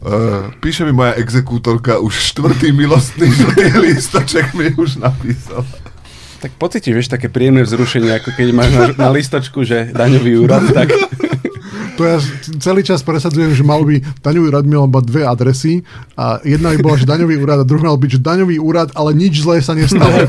[0.04, 5.64] Uh, píše mi moja exekútorka, už štvrtý milostný žltý listoček mi už napísala.
[6.44, 10.60] Tak pocítiš, vieš, také príjemné vzrušenie, ako keď máš na, na listočku, že daňový úrad,
[10.76, 10.92] tak
[11.96, 12.20] to ja
[12.60, 15.74] celý čas presadzujem, že mal by daňový úrad mal mať dve adresy
[16.12, 19.16] a jedna by bola, že daňový úrad a druhá mal byť, že daňový úrad, ale
[19.16, 20.12] nič zlé sa nestalo.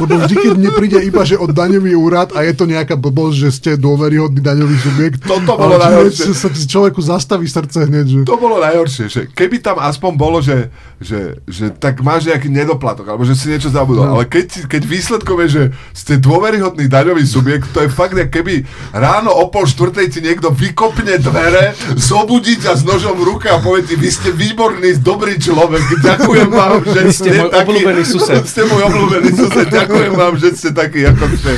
[0.00, 3.36] Lebo vždy, keď mne príde iba, že od daňový úrad a je to nejaká blbosť,
[3.36, 5.24] že ste dôveryhodný daňový subjekt.
[5.24, 6.32] Toto bolo najhoršie.
[6.36, 8.06] Sa človeku zastaví srdce hneď.
[8.06, 8.18] Že...
[8.28, 10.68] To bolo najhoršie, že keby tam aspoň bolo, že,
[11.00, 14.08] že, že tak máš nejaký nedoplatok, alebo že si niečo zabudol.
[14.08, 14.20] No.
[14.20, 15.62] Ale keď, keď výsledkom je, že
[15.96, 21.16] ste dôveryhodný daňový subjekt, to je fakt, keby ráno o pol štvrtej ti niekto vykopne
[21.20, 25.82] dvere, zobudí ťa s nožom v ruke a povie ti, vy ste výborný, dobrý človek,
[26.02, 28.42] ďakujem vám, že vy ste, môj taký, obľúbený sused.
[28.52, 31.50] ste môj obľúbený sused, ďakujem vám, že ste taký, ako ste,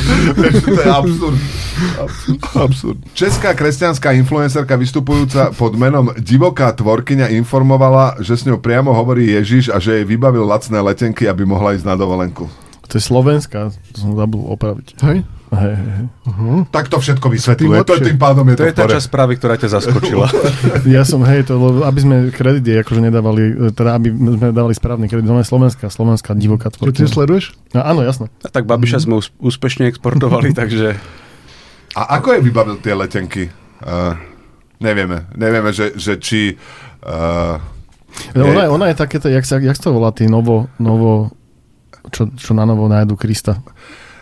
[0.68, 1.38] to je absurd.
[2.52, 2.98] Absurd.
[3.16, 9.72] Česká kresťanská influencerka vystupujúca pod menom Divoká tvorkyňa informovala, že s ňou priamo hovorí Ježiš
[9.72, 12.67] a že jej vybavil lacné letenky, aby mohla ísť na dovolenku.
[12.88, 14.96] To je Slovenská, to som zabudol opraviť.
[15.04, 15.20] Hej?
[15.48, 16.04] Hej, hej.
[16.28, 16.68] Uh-huh.
[16.68, 17.80] Tak to všetko vysvetľuje.
[17.84, 20.28] To, tým pádom je to, to je tá časť správy, ktorá ťa zaskočila.
[20.96, 25.24] ja som, hej, to, aby sme kredity akože nedávali, teda aby sme dávali správny kredit.
[25.24, 26.96] Máme Slovenská, Slovenská divoká tvorka.
[26.96, 27.56] Čo ty sleduješ?
[27.72, 28.28] No, áno, jasné.
[28.44, 31.00] A tak Babiša sme úspešne exportovali, takže...
[31.96, 33.48] A ako je vybavil tie letenky?
[33.80, 34.16] Uh,
[34.84, 35.28] nevieme.
[35.32, 36.60] Nevieme, že, že či...
[37.00, 37.56] Uh,
[38.36, 38.44] je...
[38.44, 41.32] ona, je, ona je takéto, jak sa, jak sa to volá, tí novo, novo
[42.08, 43.60] čo, čo na novo nájdu Krista.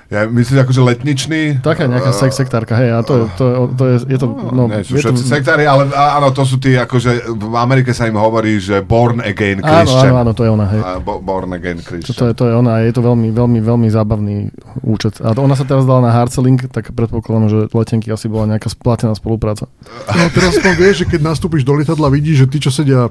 [0.07, 1.67] Ja myslím, akože letničný.
[1.67, 4.95] Taká nejaká uh, sektárka, hej, a to, to, to je, je to, no, nie, sú
[4.95, 5.31] je všetci to...
[5.35, 9.59] sektári, ale áno, to sú tí, akože v Amerike sa im hovorí, že born again
[9.59, 10.15] Christian.
[10.15, 10.81] Áno, áno, áno, to je ona, hej.
[11.03, 12.15] Born again Christian.
[12.15, 14.55] To, to, je, to je ona, je to veľmi, veľmi, veľmi zábavný
[14.87, 15.19] účet.
[15.27, 18.71] A to, ona sa teraz dala na Harcelink, tak predpokladám, že letenky asi bola nejaká
[18.71, 19.67] splatená spolupráca.
[20.07, 23.11] No teraz som vieš, že keď nastúpiš do lietadla, vidíš, že tí, čo sedia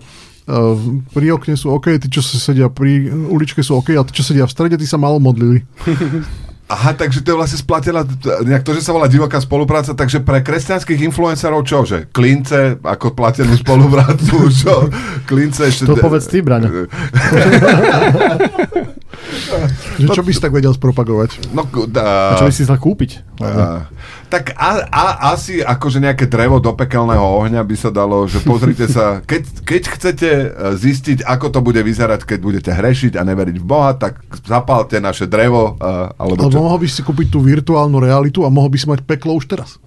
[1.12, 4.45] pri okne sú OK, tí, čo sedia pri uličke sú OK, a tí, čo sedia
[4.45, 5.65] v strede, tí sa malo modlili.
[6.65, 8.01] Aha, takže to je vlastne splatená,
[8.41, 13.13] nejak to, že sa volá divoká spolupráca, takže pre kresťanských influencerov čo, že klince ako
[13.13, 14.89] platenú spoluprácu, čo?
[15.29, 15.86] Klince ešte...
[15.86, 16.89] To povedz ty, Braňo.
[20.00, 21.52] že čo by si tak vedel spropagovať?
[21.52, 23.24] No, da, a čo by si sa kúpiť?
[23.43, 23.88] A,
[24.32, 28.88] tak a, a, asi akože nejaké drevo do pekelného ohňa by sa dalo, že pozrite
[28.88, 33.58] sa, keď, keď chcete e, zistiť, ako to bude vyzerať, keď budete hrešiť a neveriť
[33.62, 35.78] v Boha, tak zapálte naše drevo.
[35.78, 39.02] Uh, alebo alebo mohol by si kúpiť tú virtuálnu realitu a mohol by si mať
[39.04, 39.78] peklo už teraz.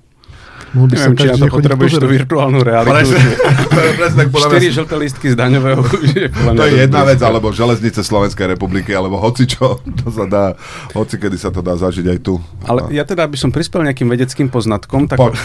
[0.77, 2.93] Mohol by Neviem, či na to potrebuješ tú virtuálnu realitu.
[2.99, 5.81] Presne, presne, 4 žlté listky z daňového.
[6.59, 10.45] to je jedna vec, alebo železnice Slovenskej republiky, alebo hoci čo, to sa dá,
[10.93, 12.37] hoci kedy sa to dá zažiť aj tu.
[12.69, 15.41] Ale ja teda, aby som prispel nejakým vedeckým poznatkom, tak Poď.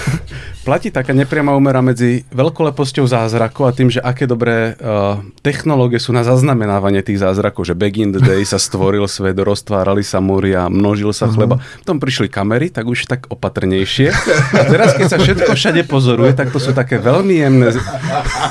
[0.68, 6.12] platí taká nepriama úmera medzi veľkoleposťou zázrakov a tým, že aké dobré uh, technológie sú
[6.12, 10.68] na zaznamenávanie tých zázrakov, že back in the day sa stvoril svet, roztvárali sa moria,
[10.68, 11.60] množil sa chleba.
[11.60, 11.80] Uh-huh.
[11.80, 14.12] Potom prišli kamery, tak už tak opatrnejšie.
[14.56, 17.69] A teraz, keď sa všetko všade pozoruje, tak to sú také veľmi jemné,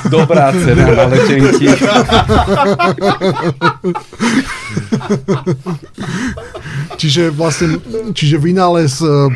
[0.07, 1.67] dobrá cena na letenky.
[6.95, 7.83] čiže vlastne,
[8.15, 9.27] čiže vynález e,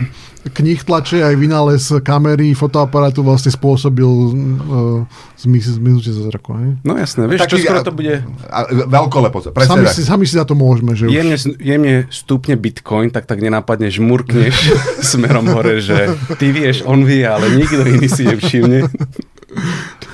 [0.51, 5.03] knih tlače aj vynález kamery, fotoaparátu vlastne spôsobil uh,
[5.37, 6.57] zmiznutie za zraku.
[6.57, 6.69] Hej?
[6.81, 8.25] No jasné, vieš, Taký, čo skoro to bude...
[8.49, 10.97] A, veľkolepo, sami, si, sami si za to môžeme.
[10.97, 11.61] Že jemne, už...
[11.61, 14.55] jemne stúpne bitcoin, tak tak nenápadne žmurkneš
[15.13, 18.79] smerom hore, že ty vieš, on vie, ale nikto iný si nevšimne.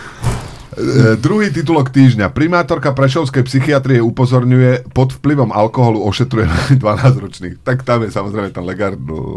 [0.73, 2.33] E, druhý titulok týždňa.
[2.33, 6.49] Primátorka Prešovskej psychiatrie upozorňuje, pod vplyvom alkoholu ošetruje
[6.81, 7.61] 12-ročných.
[7.61, 8.61] Tak tam je samozrejme tá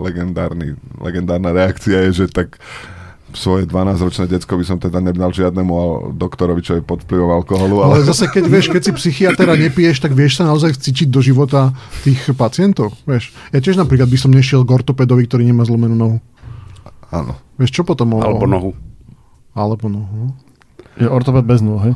[0.03, 2.57] legendárny, legendárna reakcia je, že tak
[3.37, 7.85] svoje 12-ročné decko by som teda nedal žiadnemu doktorovi, čo je pod vplyvom alkoholu.
[7.85, 8.01] Ale...
[8.01, 11.21] ale zase, keď vieš, keď si psychiatr a nepiješ, tak vieš sa naozaj cítiť do
[11.21, 12.97] života tých pacientov.
[13.05, 13.37] Vieš.
[13.53, 16.19] Ja tiež napríklad by som nešiel k ortopedovi, ktorý nemá zlomenú nohu.
[17.13, 17.37] Áno.
[17.61, 18.17] Vieš, čo potom?
[18.17, 18.73] Alebo nohu.
[19.53, 20.33] Alebo nohu.
[20.97, 21.95] Je ortoped bez nôh, hej?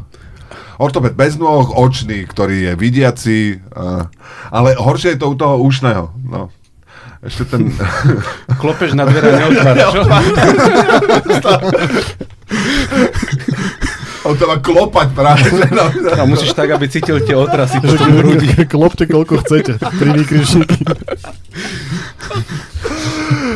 [0.80, 3.61] Ortoped bez nôh, očný, ktorý je vidiaci,
[4.48, 6.09] ale horšie je to u toho ušného.
[6.24, 6.48] No.
[7.20, 7.68] Ešte ten...
[8.62, 10.01] Klopeš na dvere a neotváraš, čo?
[14.20, 15.48] On to má klopať práve.
[15.72, 18.53] No, no, musíš tak, aby cítil tie otrasy po tom hrudi.
[18.68, 19.80] Klopte koľko chcete.
[19.80, 20.76] Tri výkričníky.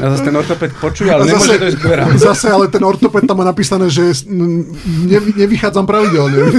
[0.04, 2.08] A zase ten ortoped počuje, ale zase, nemôže dojsť k dverám.
[2.28, 6.44] Zase, ale ten ortoped tam má napísané, že ne, nevychádzam pravidelne.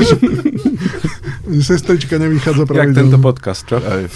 [1.62, 2.98] Sestrička nevychádza pravidelne.
[2.98, 3.78] Jak tento podcast, čo?
[3.78, 4.10] Aj.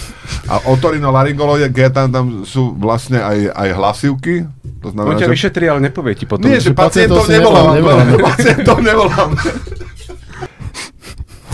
[0.50, 4.34] A otorinolaryngológie, tam, tam sú vlastne aj, aj hlasivky.
[4.82, 5.34] To znamená, On ťa že...
[5.38, 6.50] vyšetrí, ale nepovie ti potom.
[6.50, 7.74] Nie, že pacientov, pacientov nevolám.
[7.78, 8.06] nevolám.
[8.34, 9.30] Pacientov nevolám.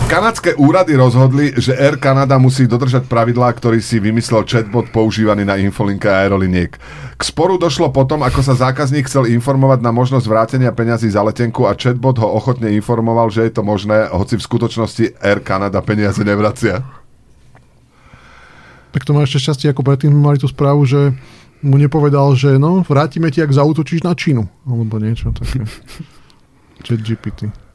[0.07, 5.59] Kanadské úrady rozhodli, že Air Canada musí dodržať pravidlá, ktorý si vymyslel chatbot používaný na
[5.59, 6.79] infolinka aeroliniek.
[7.19, 11.67] K sporu došlo potom, ako sa zákazník chcel informovať na možnosť vrátenia peňazí za letenku
[11.67, 16.23] a chatbot ho ochotne informoval, že je to možné, hoci v skutočnosti Air Canada peniaze
[16.23, 16.87] nevracia.
[18.95, 21.11] Tak to má ešte šťastie, ako predtým mali tú správu, že
[21.59, 24.47] mu nepovedal, že no, vrátime ti, ak zautočíš na Čínu.
[24.71, 25.67] Alebo niečo také.
[26.87, 27.66] Chat GPT.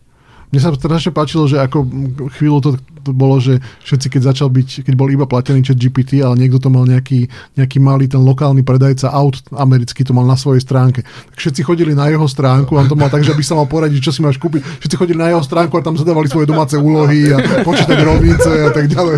[0.53, 1.88] Mne sa strašne páčilo, že ako
[2.36, 2.68] chvíľu to,
[3.03, 6.62] to bolo, že všetci, keď začal byť, keď bol iba platený chat GPT, ale niekto
[6.62, 7.26] to mal nejaký,
[7.59, 11.03] nejaký malý ten lokálny predajca aut americký, to mal na svojej stránke.
[11.05, 14.00] Tak všetci chodili na jeho stránku, on to mal tak, že by sa mal poradiť,
[14.00, 14.62] čo si máš kúpiť.
[14.80, 18.70] Všetci chodili na jeho stránku a tam zadávali svoje domáce úlohy a počítať rovnice a
[18.70, 19.16] tak ďalej.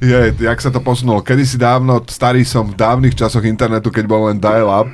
[0.00, 1.24] Je, jak sa to posunulo.
[1.24, 4.88] Kedy si dávno, starý som v dávnych časoch internetu, keď bol len dial-up,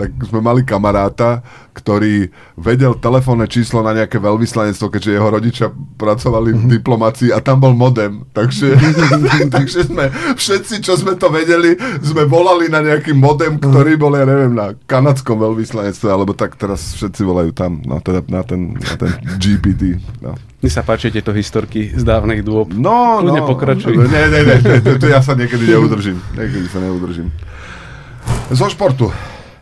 [0.00, 1.44] tak sme mali kamaráta,
[1.76, 5.68] ktorý vedel telefónne číslo na nejaké veľvyslanectvo, keďže jeho rodičia
[6.00, 6.70] pracovali v mhm.
[7.00, 8.28] Diplomácii a tam bol modem.
[8.36, 8.76] Takže,
[9.56, 14.28] takže sme všetci, čo sme to vedeli, sme volali na nejaký modem, ktorý bol, ja
[14.28, 18.94] neviem, na kanadskom veľvyslanectve, alebo tak teraz všetci volajú tam, na, teda, na, ten, na
[19.00, 19.96] ten GPT.
[20.20, 20.36] No.
[20.60, 22.76] Mne sa páči tieto historky z dávnych dôb.
[22.76, 23.32] No, no.
[23.48, 23.96] pokračuj.
[23.96, 26.20] Nie, nie, nie, to, to ja sa niekedy neudržím.
[26.36, 27.32] Niekedy sa neudržím.
[28.52, 29.08] Zo športu.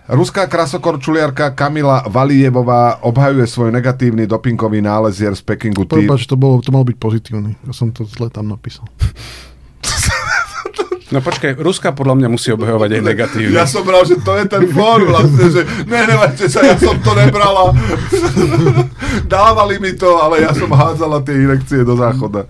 [0.08, 5.84] Ruská krasokorčuliarka Kamila Valijevová obhajuje svoj negatívny dopingový nález hier z Pekingu.
[5.84, 7.60] Prepač, to, bolo, to mal byť pozitívny.
[7.68, 8.88] Ja som to zle tam napísal.
[11.08, 13.56] No počkaj, Ruska podľa mňa musí obhajovať aj negatívne.
[13.56, 17.00] Ja som bral, že to je ten fór vlastne, že ne, nevajte sa, ja som
[17.00, 17.72] to nebrala.
[19.32, 22.44] Dávali mi to, ale ja som hádzala tie inekcie do záchoda.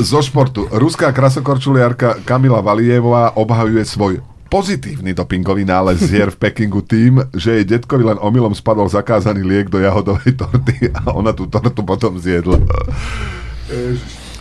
[0.00, 0.72] Zo športu.
[0.72, 7.64] Ruská krasokorčuliarka Kamila Valijevová obhajuje svoj pozitívny dopingový nález hier v Pekingu tým, že jej
[7.64, 12.60] detkovi len omylom spadol zakázaný liek do jahodovej torty a ona tú tortu potom zjedla.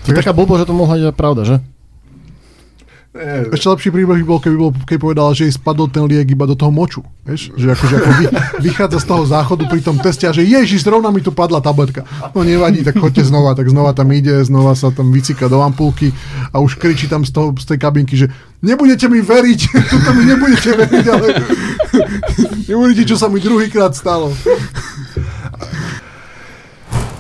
[0.04, 1.56] To je taká blbo, že to mohla byť pravda, že?
[3.14, 3.46] Nie.
[3.54, 6.50] Ešte lepší príbeh by bol, keby, bol, keby povedal, že jej spadol ten liek iba
[6.50, 7.06] do toho moču.
[7.30, 7.54] Vieš?
[7.54, 8.26] Že akože ako vy,
[8.66, 12.10] vychádza z toho záchodu pri tom teste a že ježiš, zrovna mi tu padla tabletka.
[12.34, 16.10] No nevadí, tak choďte znova, tak znova tam ide, znova sa tam vycika do ampulky
[16.50, 18.34] a už kričí tam z, toho, z tej kabinky, že
[18.66, 19.60] nebudete mi veriť,
[19.94, 21.28] tuto mi nebudete veriť, ale
[22.74, 24.34] nebudete, čo sa mi druhýkrát stalo.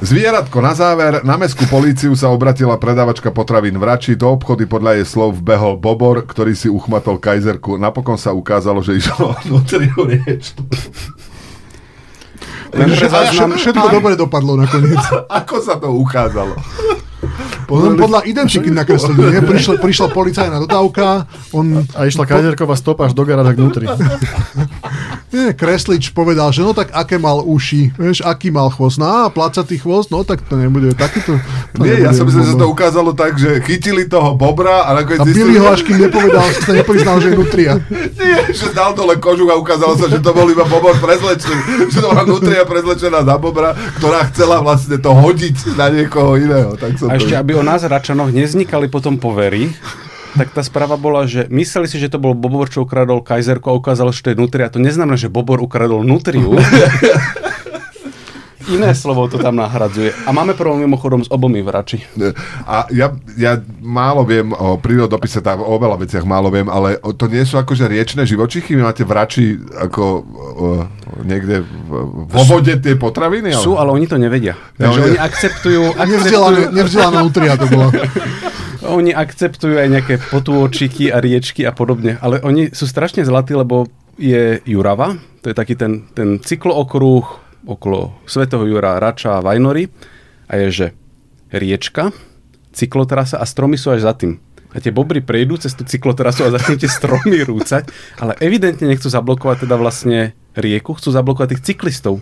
[0.03, 1.23] Zvieratko na záver.
[1.23, 4.19] Na mestskú políciu sa obratila predávačka potravín v Rači.
[4.19, 7.79] Do obchody podľa jej slov vbehol Bobor, ktorý si uchmatol kajzerku.
[7.79, 10.59] Napokon sa ukázalo, že išlo o nutriu riečku.
[12.73, 14.99] Všetko dobre dopadlo nakoniec.
[15.39, 16.57] Ako sa to ukázalo?
[17.71, 19.39] On podľa identiky nakreslili, nie?
[19.39, 21.23] Prišla, prišla policajná dodávka,
[21.55, 21.87] on...
[21.95, 23.87] A išla kajzerková stopa až do garáža vnútri.
[25.33, 29.01] Nie, kreslič povedal, že no tak aké mal uši, vieš, aký mal chvost.
[29.01, 31.41] No a placatý chvost, no tak to nebude takýto.
[31.73, 34.85] To Nie, nebude ja som myslel, že sa to ukázalo tak, že chytili toho bobra
[34.85, 37.81] a nakoniec A zistili, ho, až kým nepovedal, sa nepriznal, že je nutria.
[38.21, 41.89] Nie, že dal dole kožuch a ukázalo sa, že to bol iba bobor prezlečený.
[41.89, 46.77] Že to bola nutria prezlečená na bobra, ktorá chcela vlastne to hodiť na niekoho iného.
[46.77, 47.25] Tak som A to...
[47.25, 49.73] ešte, aby o nás Račanoch nevznikali potom povery,
[50.33, 53.77] tak tá správa bola, že mysleli si, že to bol Bobor, čo ukradol Kajzerku a
[53.77, 54.73] ukázalo, že to je nutria.
[54.73, 56.57] To neznamená, že Bobor ukradol nutriu.
[58.71, 60.13] Iné slovo to tam nahradzuje.
[60.23, 61.99] A máme problém mimochodom s obomi v Rači.
[62.63, 67.27] A ja, ja málo viem o prírodopise, tam o veľa veciach málo viem, ale to
[67.27, 68.79] nie sú akože riečné živočichy?
[68.79, 70.23] Vy máte v Rači ako o,
[71.23, 71.91] niekde v,
[72.27, 73.51] vo vode tie potraviny?
[73.51, 73.63] Ale...
[73.63, 74.55] Sú, ale oni to nevedia.
[74.79, 77.91] Ja, Takže oni- oni akceptujú, akceptujú, nevzdelaná nutria to bola.
[78.95, 82.19] oni akceptujú aj nejaké potôčiky a riečky a podobne.
[82.19, 88.13] Ale oni sú strašne zlatí, lebo je Jurava, to je taký ten, ten cyklookruh okolo
[88.27, 89.87] Svetého Jura, Rača a Vajnory
[90.47, 90.87] a je, že
[91.53, 92.11] riečka,
[92.73, 94.41] cyklotrasa a stromy sú až za tým.
[94.73, 97.87] A tie bobry prejdú cez tú cyklotrasu a začnú tie stromy rúcať,
[98.17, 102.19] ale evidentne nechcú zablokovať teda vlastne rieku, chcú zablokovať tých cyklistov.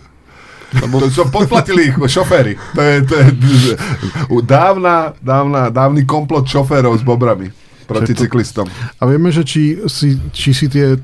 [0.72, 2.56] To sú podplatili ich šoféry.
[2.72, 3.28] To je, to je
[4.40, 7.52] dávna, dávna, dávny komplot šoférov s bobrami
[7.86, 8.66] proti to- cyklistom.
[9.00, 10.96] A vieme, že či si, či si tie,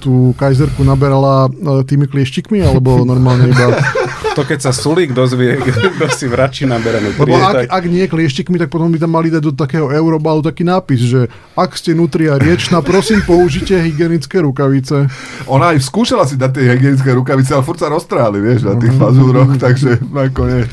[0.00, 3.74] tú kajzerku naberala e, tými klieštikmi, alebo normálne iba...
[4.38, 5.58] To keď sa Sulík dozvie,
[5.98, 7.66] kto si v Rači nabere Lebo ak, tak...
[7.74, 11.26] ak nie klieštikmi, tak potom by tam mali dať do takého eurobalu taký nápis, že
[11.58, 15.10] ak ste nutria riečna, prosím použite hygienické rukavice.
[15.50, 18.94] Ona aj skúšala si dať tie hygienické rukavice, ale furt sa roztráli, vieš, na tých
[18.94, 20.70] fazúroch, takže nakoniec.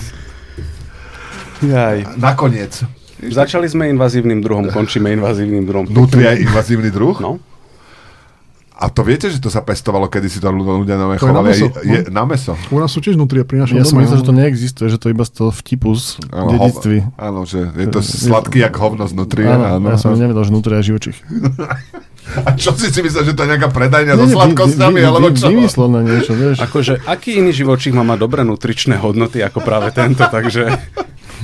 [1.66, 2.22] Jaj.
[2.22, 2.86] Nakoniec.
[3.18, 5.86] Začali sme invazívnym druhom, končíme invazívnym druhom.
[5.86, 7.16] Nutria je invazívny druh?
[7.18, 7.40] No,
[8.76, 11.40] A to viete, že to sa pestovalo, kedy si to ľudia nové To je na
[11.40, 11.48] chovali?
[11.50, 12.54] mäso, aj- je, na meso.
[12.68, 15.08] U nás sú tiež nutria pri našom Ja som myslel, že to neexistuje, že to
[15.08, 16.98] iba z toho vtipu z Áno, dedictví.
[17.02, 19.48] hov- Áno, že je to sladký jak hovno znutri.
[19.48, 21.16] Áno, Áno, ja som nevedel, že nutria je živočich.
[22.38, 25.46] A čo si si myslel, že to je nejaká predajňa so sladkosťami, alebo čo?
[25.48, 26.58] Vymyslené niečo, vieš.
[26.60, 30.68] akože aký iný živočík má mať dobré nutričné hodnoty ako práve tento, takže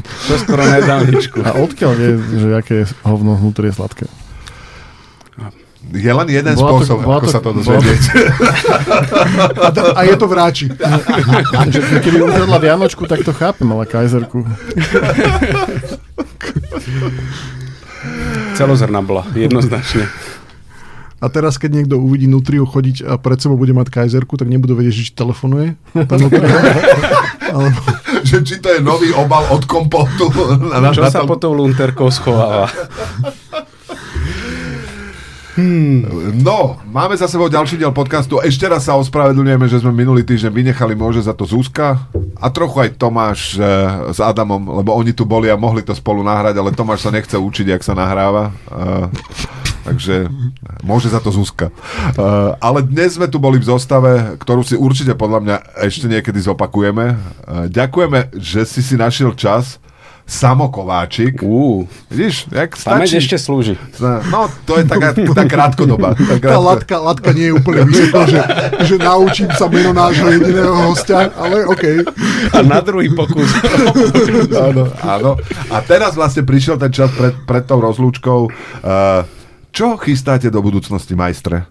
[0.02, 1.40] to skoro nedám ničku.
[1.40, 4.06] A odkiaľ vie, že aké hovno vnútri je sladké?
[5.82, 8.04] Je len jeden Bola to- spôsob, bola ako to- sa to bola to- dozvedieť.
[9.58, 10.66] A, a je to vráči.
[11.98, 14.46] Keby ukradla Vianočku, tak to chápem, ale kajzerku.
[18.54, 20.06] Celozrná bola, jednoznačne.
[21.18, 24.74] A teraz, keď niekto uvidí nutriu chodiť a pred sebou bude mať kajzerku, tak nebudú
[24.74, 25.78] vedieť, že či telefonuje.
[27.52, 27.78] Alebo,
[28.30, 30.28] že či to je nový obal od kompotu.
[30.72, 32.68] Na, Čo na sa tom- pod tou lunterkou schováva?
[36.32, 38.40] No, máme za sebou ďalší diel podcastu.
[38.40, 42.08] Ešte raz sa ospravedlňujeme, že sme minulý týždeň vynechali, môže za to Zuzka
[42.40, 43.62] a trochu aj Tomáš e,
[44.10, 47.36] s Adamom, lebo oni tu boli a mohli to spolu nahrať, ale Tomáš sa nechce
[47.36, 48.56] učiť, jak sa nahráva.
[48.72, 50.28] E, takže
[50.82, 51.68] môže za to Zuzka.
[51.68, 51.74] E,
[52.58, 57.06] ale dnes sme tu boli v zostave, ktorú si určite podľa mňa ešte niekedy zopakujeme.
[57.08, 57.16] E,
[57.68, 59.78] ďakujeme, že si si našiel čas.
[60.22, 61.44] Samo Kováčik.
[61.44, 63.20] Ú, Vidíš, jak pamäť stačí.
[63.20, 63.76] ešte slúži.
[64.32, 65.12] No, to je taká,
[65.42, 66.16] tá krátkodoba.
[66.16, 68.40] Tá tá krátko- latka, latka nie je úplne vysoko, že,
[68.86, 71.84] že naučím sa meno nášho jediného hostia, ale OK.
[72.54, 73.50] A na druhý pokus.
[74.72, 75.32] Áno, áno.
[75.68, 78.40] A teraz vlastne prišiel ten čas pred, pred tou rozlúčkou.
[78.80, 79.28] Uh,
[79.72, 81.68] čo chystáte do budúcnosti, majstre?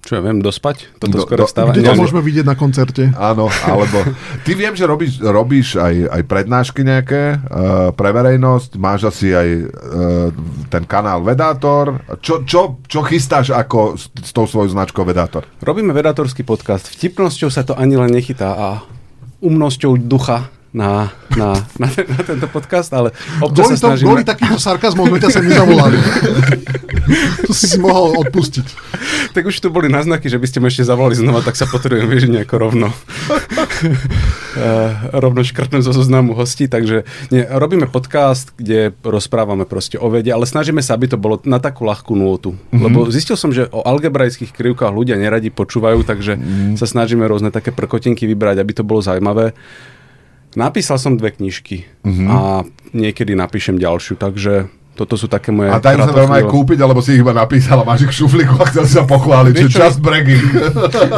[0.00, 0.96] Čo ja viem, dospať?
[0.96, 1.76] Toto Do- skoro stáva.
[1.76, 3.12] Kde to môžeme vidieť na koncerte.
[3.14, 4.00] Áno, alebo...
[4.48, 9.48] Ty viem, že robíš, robíš aj, aj prednášky nejaké uh, pre verejnosť, máš asi aj
[9.60, 9.68] uh,
[10.72, 12.00] ten kanál Vedátor.
[12.24, 15.44] Čo, čo, čo chystáš ako s, s tou svojou značkou Vedátor?
[15.60, 16.88] Robíme vedátorský podcast.
[16.88, 18.68] Vtipnosťou sa to ani len nechytá a
[19.44, 23.10] umnosťou ducha na, na, na, ten, na tento podcast, ale
[23.42, 24.06] občas Kvôli, sa snažíme...
[24.06, 25.98] kvôli takýmto sarkazmom sme ťa sem nezavolali.
[27.46, 28.66] to si si mohol odpustiť.
[29.34, 32.06] Tak už tu boli náznaky, že by ste ma ešte zavolali znova, tak sa potrebujem
[32.06, 32.88] vyžiť nejako rovno.
[34.50, 40.34] Eh, rovno škrtnúť zo zoznamu hostí, takže nie, robíme podcast, kde rozprávame proste o vede,
[40.34, 42.58] ale snažíme sa, aby to bolo na takú ľahkú nôtu.
[42.58, 42.82] Mm-hmm.
[42.82, 46.74] Lebo zistil som, že o algebraických krivkách ľudia neradi počúvajú, takže mm-hmm.
[46.74, 49.54] sa snažíme rôzne také prkotinky vybrať, aby to bolo zaujímavé.
[50.58, 52.26] Napísal som dve knižky mm-hmm.
[52.26, 54.66] a niekedy napíšem ďalšiu, takže
[55.00, 55.72] toto sú také moje...
[55.72, 58.16] A dajú sa veľmi aj kúpiť, alebo si ich iba napísal a máš ich v
[58.20, 60.44] šuflíku a chcel si sa pochváliť, že just bragging.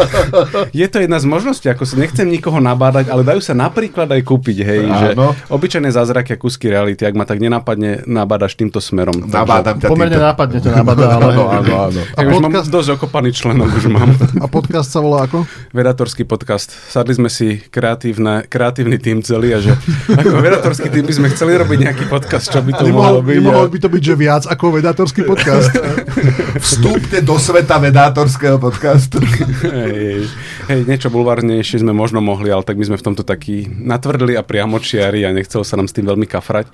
[0.80, 4.22] Je to jedna z možností, ako sa nechcem nikoho nabádať, ale dajú sa napríklad aj
[4.22, 4.95] kúpiť, hej, Áno.
[4.95, 5.07] že
[5.51, 9.26] obyčajné zázraky a kusky reality, ak ma tak nenapadne, nabádaš týmto smerom.
[9.26, 10.28] Nabádam ťa Pomerne týmto.
[10.30, 11.33] nápadne to nabádá, ale...
[11.35, 12.01] áno, áno, áno.
[12.14, 12.43] A podcast...
[12.47, 14.14] mám dosť okopaný členom už mám.
[14.39, 15.43] A podcast sa volá ako?
[15.74, 16.70] Vedatorský podcast.
[16.70, 19.74] Sadli sme si kreatívne, kreatívny tým celý a že
[20.07, 23.72] ako vedatorský tým by sme chceli robiť nejaký podcast, čo by to mohlo byť.
[23.73, 25.73] By to byť, že viac ako vedátorský podcast.
[26.68, 29.16] Vstúpte do sveta vedátorského podcastu.
[29.64, 30.29] hej,
[30.68, 34.45] hej, niečo bulvárnejšie sme možno mohli, ale tak my sme v tomto takí natvrdli a
[34.45, 36.68] priamočiari a nechcelo sa nám s tým veľmi kafrať.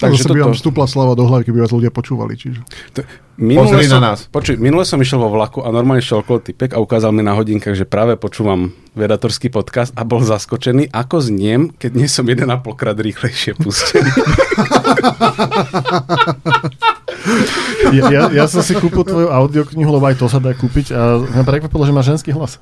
[0.00, 2.40] Takže to by vám vstúpla slava do hlavy, keby vás ľudia počúvali.
[2.40, 2.64] Čiže.
[2.96, 3.04] To,
[3.36, 4.24] minule som, na nás.
[4.32, 7.36] Počuj, minule som išiel vo vlaku a normálne šiel okolo typek a ukázal mi na
[7.36, 12.48] hodinkách, že práve počúvam vedatorský podcast a bol zaskočený, ako zniem, keď nie som 1,5
[12.80, 14.08] krát rýchlejšie pustený.
[18.00, 21.20] ja, ja, ja som si kúpil tvoju audioknihu, lebo aj to sa dá kúpiť a
[21.20, 22.56] mňa prekvapilo, že má ženský hlas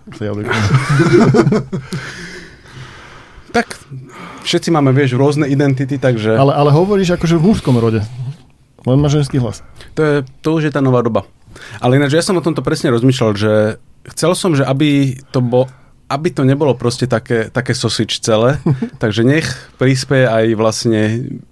[3.53, 3.77] tak
[4.43, 6.35] všetci máme, vieš, rôzne identity, takže...
[6.35, 8.03] Ale, ale hovoríš akože v mužskom rode.
[8.87, 9.67] Len má ženský hlas.
[9.99, 11.27] To, je, to už je tá nová doba.
[11.83, 13.53] Ale ináč ja som o tomto presne rozmýšľal, že
[14.15, 15.67] chcel som, že aby to bolo
[16.09, 18.57] aby to nebolo proste také, také sosič celé,
[19.03, 19.45] takže nech
[19.77, 21.01] prispieje aj vlastne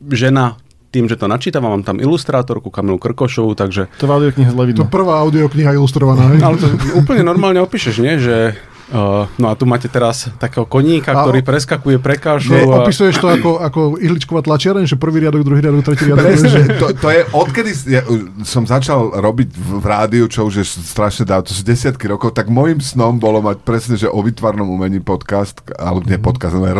[0.09, 0.57] žena
[0.89, 3.93] tým, že to načítavam, mám tam ilustrátorku Kamilu Krkošovú, takže...
[4.01, 4.81] To v audioknihe zle vidno.
[4.81, 6.41] To prvá audiokniha ilustrovaná, hej?
[6.41, 8.17] Ale to úplne normálne opíšeš, nie?
[8.17, 8.57] Že
[8.87, 12.55] Uh, no a tu máte teraz takého koníka, a, ktorý preskakuje prekážu.
[12.55, 12.87] Ne, a...
[12.87, 16.23] Opisuješ to ako, ako ihličková tlačiareň, že prvý riadok, druhý riadok, tretí riadok.
[16.23, 16.61] Presne, že...
[16.79, 18.07] to, to je odkedy ja,
[18.47, 22.31] som začal robiť v, v rádiu, čo už je strašne dávno, to sú desiatky rokov,
[22.31, 26.71] tak môjim snom bolo mať presne, že o vytvarnom umení podcast, alebo nie podcast, ale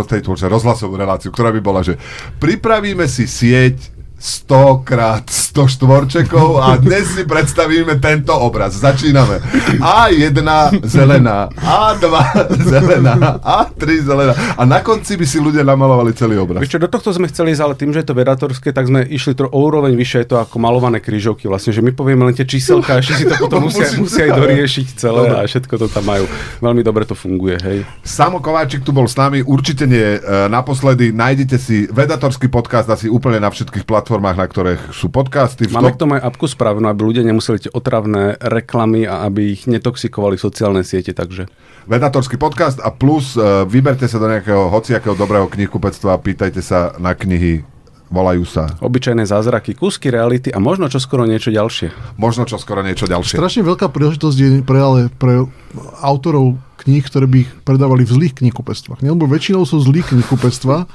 [0.47, 1.99] rozhlasovú reláciu, ktorá by bola, že
[2.39, 8.73] pripravíme si sieť 100 krát 100 štvorčekov a dnes si predstavíme tento obraz.
[8.81, 9.45] Začíname.
[9.77, 10.41] A1
[10.89, 12.09] zelená, A2
[12.73, 14.33] zelená, A3 zelená.
[14.57, 16.65] A na konci by si ľudia namalovali celý obraz.
[16.65, 19.05] Víš čo, do tohto sme chceli ísť, ale tým, že je to vedatorské, tak sme
[19.05, 21.45] išli to o úroveň vyššie, je to ako malované krížovky.
[21.45, 24.33] Vlastne, že my povieme len tie číselka a ešte si to potom musia, musia aj
[24.33, 25.45] doriešiť celé dobre.
[25.45, 26.25] a všetko to tam majú.
[26.65, 27.85] Veľmi dobre to funguje, hej.
[28.01, 31.13] Samo Kováčik tu bol s nami, určite nie uh, naposledy.
[31.13, 35.67] Nájdete si vedatorský podcast asi úplne na všetkých platformách platformách, na ktorých sú podcasty.
[35.67, 39.67] Máme k tomu aj apku spravenú, aby ľudia nemuseli tie otravné reklamy a aby ich
[39.67, 41.51] netoxikovali sociálne siete, takže...
[41.91, 46.95] Vedatorský podcast a plus uh, vyberte sa do nejakého hociakého dobrého knihkupectva a pýtajte sa
[47.03, 47.67] na knihy
[48.07, 48.71] volajú sa.
[48.79, 51.91] Obyčajné zázraky, kúsky reality a možno čo skoro niečo ďalšie.
[52.15, 53.35] Možno čo skoro niečo ďalšie.
[53.35, 55.51] Strašne veľká príležitosť je pre, ale pre
[56.07, 56.55] autorov
[56.87, 59.03] kníh, ktoré by ich predávali v zlých knihkupectvách.
[59.03, 60.87] Lebo väčšinou sú zlých knihkupectva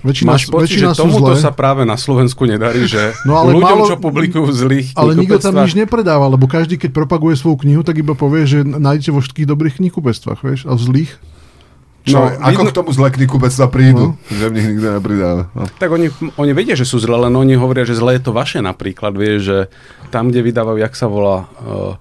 [0.00, 1.44] Väčšina, Máš pocit, väčšina že tomuto zlé.
[1.44, 5.36] sa práve na Slovensku nedarí, že no, ale ľuďom, málo, čo publikujú zlých Ale nikto
[5.36, 9.20] tam nič nepredáva, lebo každý, keď propaguje svoju knihu, tak iba povie, že nájdete vo
[9.20, 11.12] všetkých dobrých knihkupectvách, vieš, a v zlých
[12.00, 12.70] čo, no, ako vidno...
[12.72, 14.32] k tomu zle knihkupectva prídu, no.
[14.32, 15.52] že v nich nikto nepridáva.
[15.52, 15.68] No.
[15.68, 16.08] Tak oni,
[16.40, 19.40] oni vedia, že sú zle, len oni hovoria, že zle je to vaše napríklad, vieš,
[19.44, 19.58] že
[20.08, 21.44] tam, kde vydávajú, jak sa volá...
[21.60, 22.00] Uh,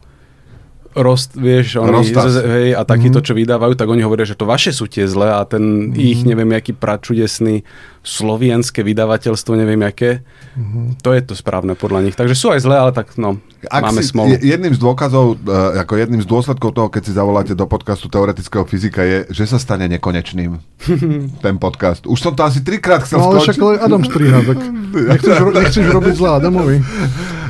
[0.97, 3.27] rost, vieš, oni, hej, a takýto, mm-hmm.
[3.29, 6.01] čo vydávajú, tak oni hovoria, že to vaše sú tie zlé a ten mm-hmm.
[6.01, 7.61] ich, neviem, aký pračudesný
[7.99, 10.23] slovienské vydavateľstvo, neviem, aké,
[10.55, 11.03] mm-hmm.
[11.03, 12.15] to je to správne podľa nich.
[12.15, 14.39] Takže sú aj zlé, ale tak no, Ak máme si, smolu.
[14.39, 18.63] Jedným z dôkazov, uh, ako jedným z dôsledkov toho, keď si zavoláte do podcastu teoretického
[18.63, 20.57] fyzika, je, že sa stane nekonečným
[21.45, 22.07] ten podcast.
[22.07, 24.57] Už som to asi trikrát chcel no, ale však Adam striha, tak
[25.11, 26.77] nechceš, nechceš robiť zle Adamovi.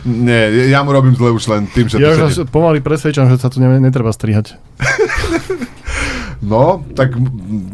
[0.10, 2.00] Nie, ja mu robím zle už len tým, že...
[2.00, 4.58] Ja už pomaly presvedčam, že sa tu netreba strihať.
[6.40, 7.20] No, tak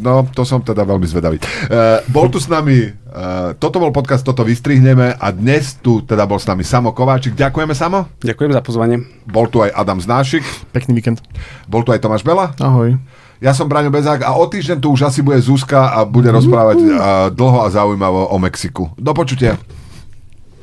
[0.01, 1.37] no, to som teda veľmi zvedavý.
[1.37, 6.25] Uh, bol tu s nami, uh, toto bol podcast, toto vystrihneme a dnes tu teda
[6.25, 7.37] bol s nami Samo Kováčik.
[7.37, 8.09] Ďakujeme, Samo.
[8.25, 9.05] Ďakujem za pozvanie.
[9.29, 10.41] Bol tu aj Adam Znášik.
[10.73, 11.21] Pekný víkend.
[11.69, 12.57] Bol tu aj Tomáš Bela.
[12.57, 12.97] Ahoj.
[13.37, 16.77] Ja som Braňo Bezák a o týždeň tu už asi bude Zuzka a bude rozprávať
[16.81, 16.89] uh,
[17.29, 18.89] dlho a zaujímavo o Mexiku.
[18.97, 19.61] Do počutia.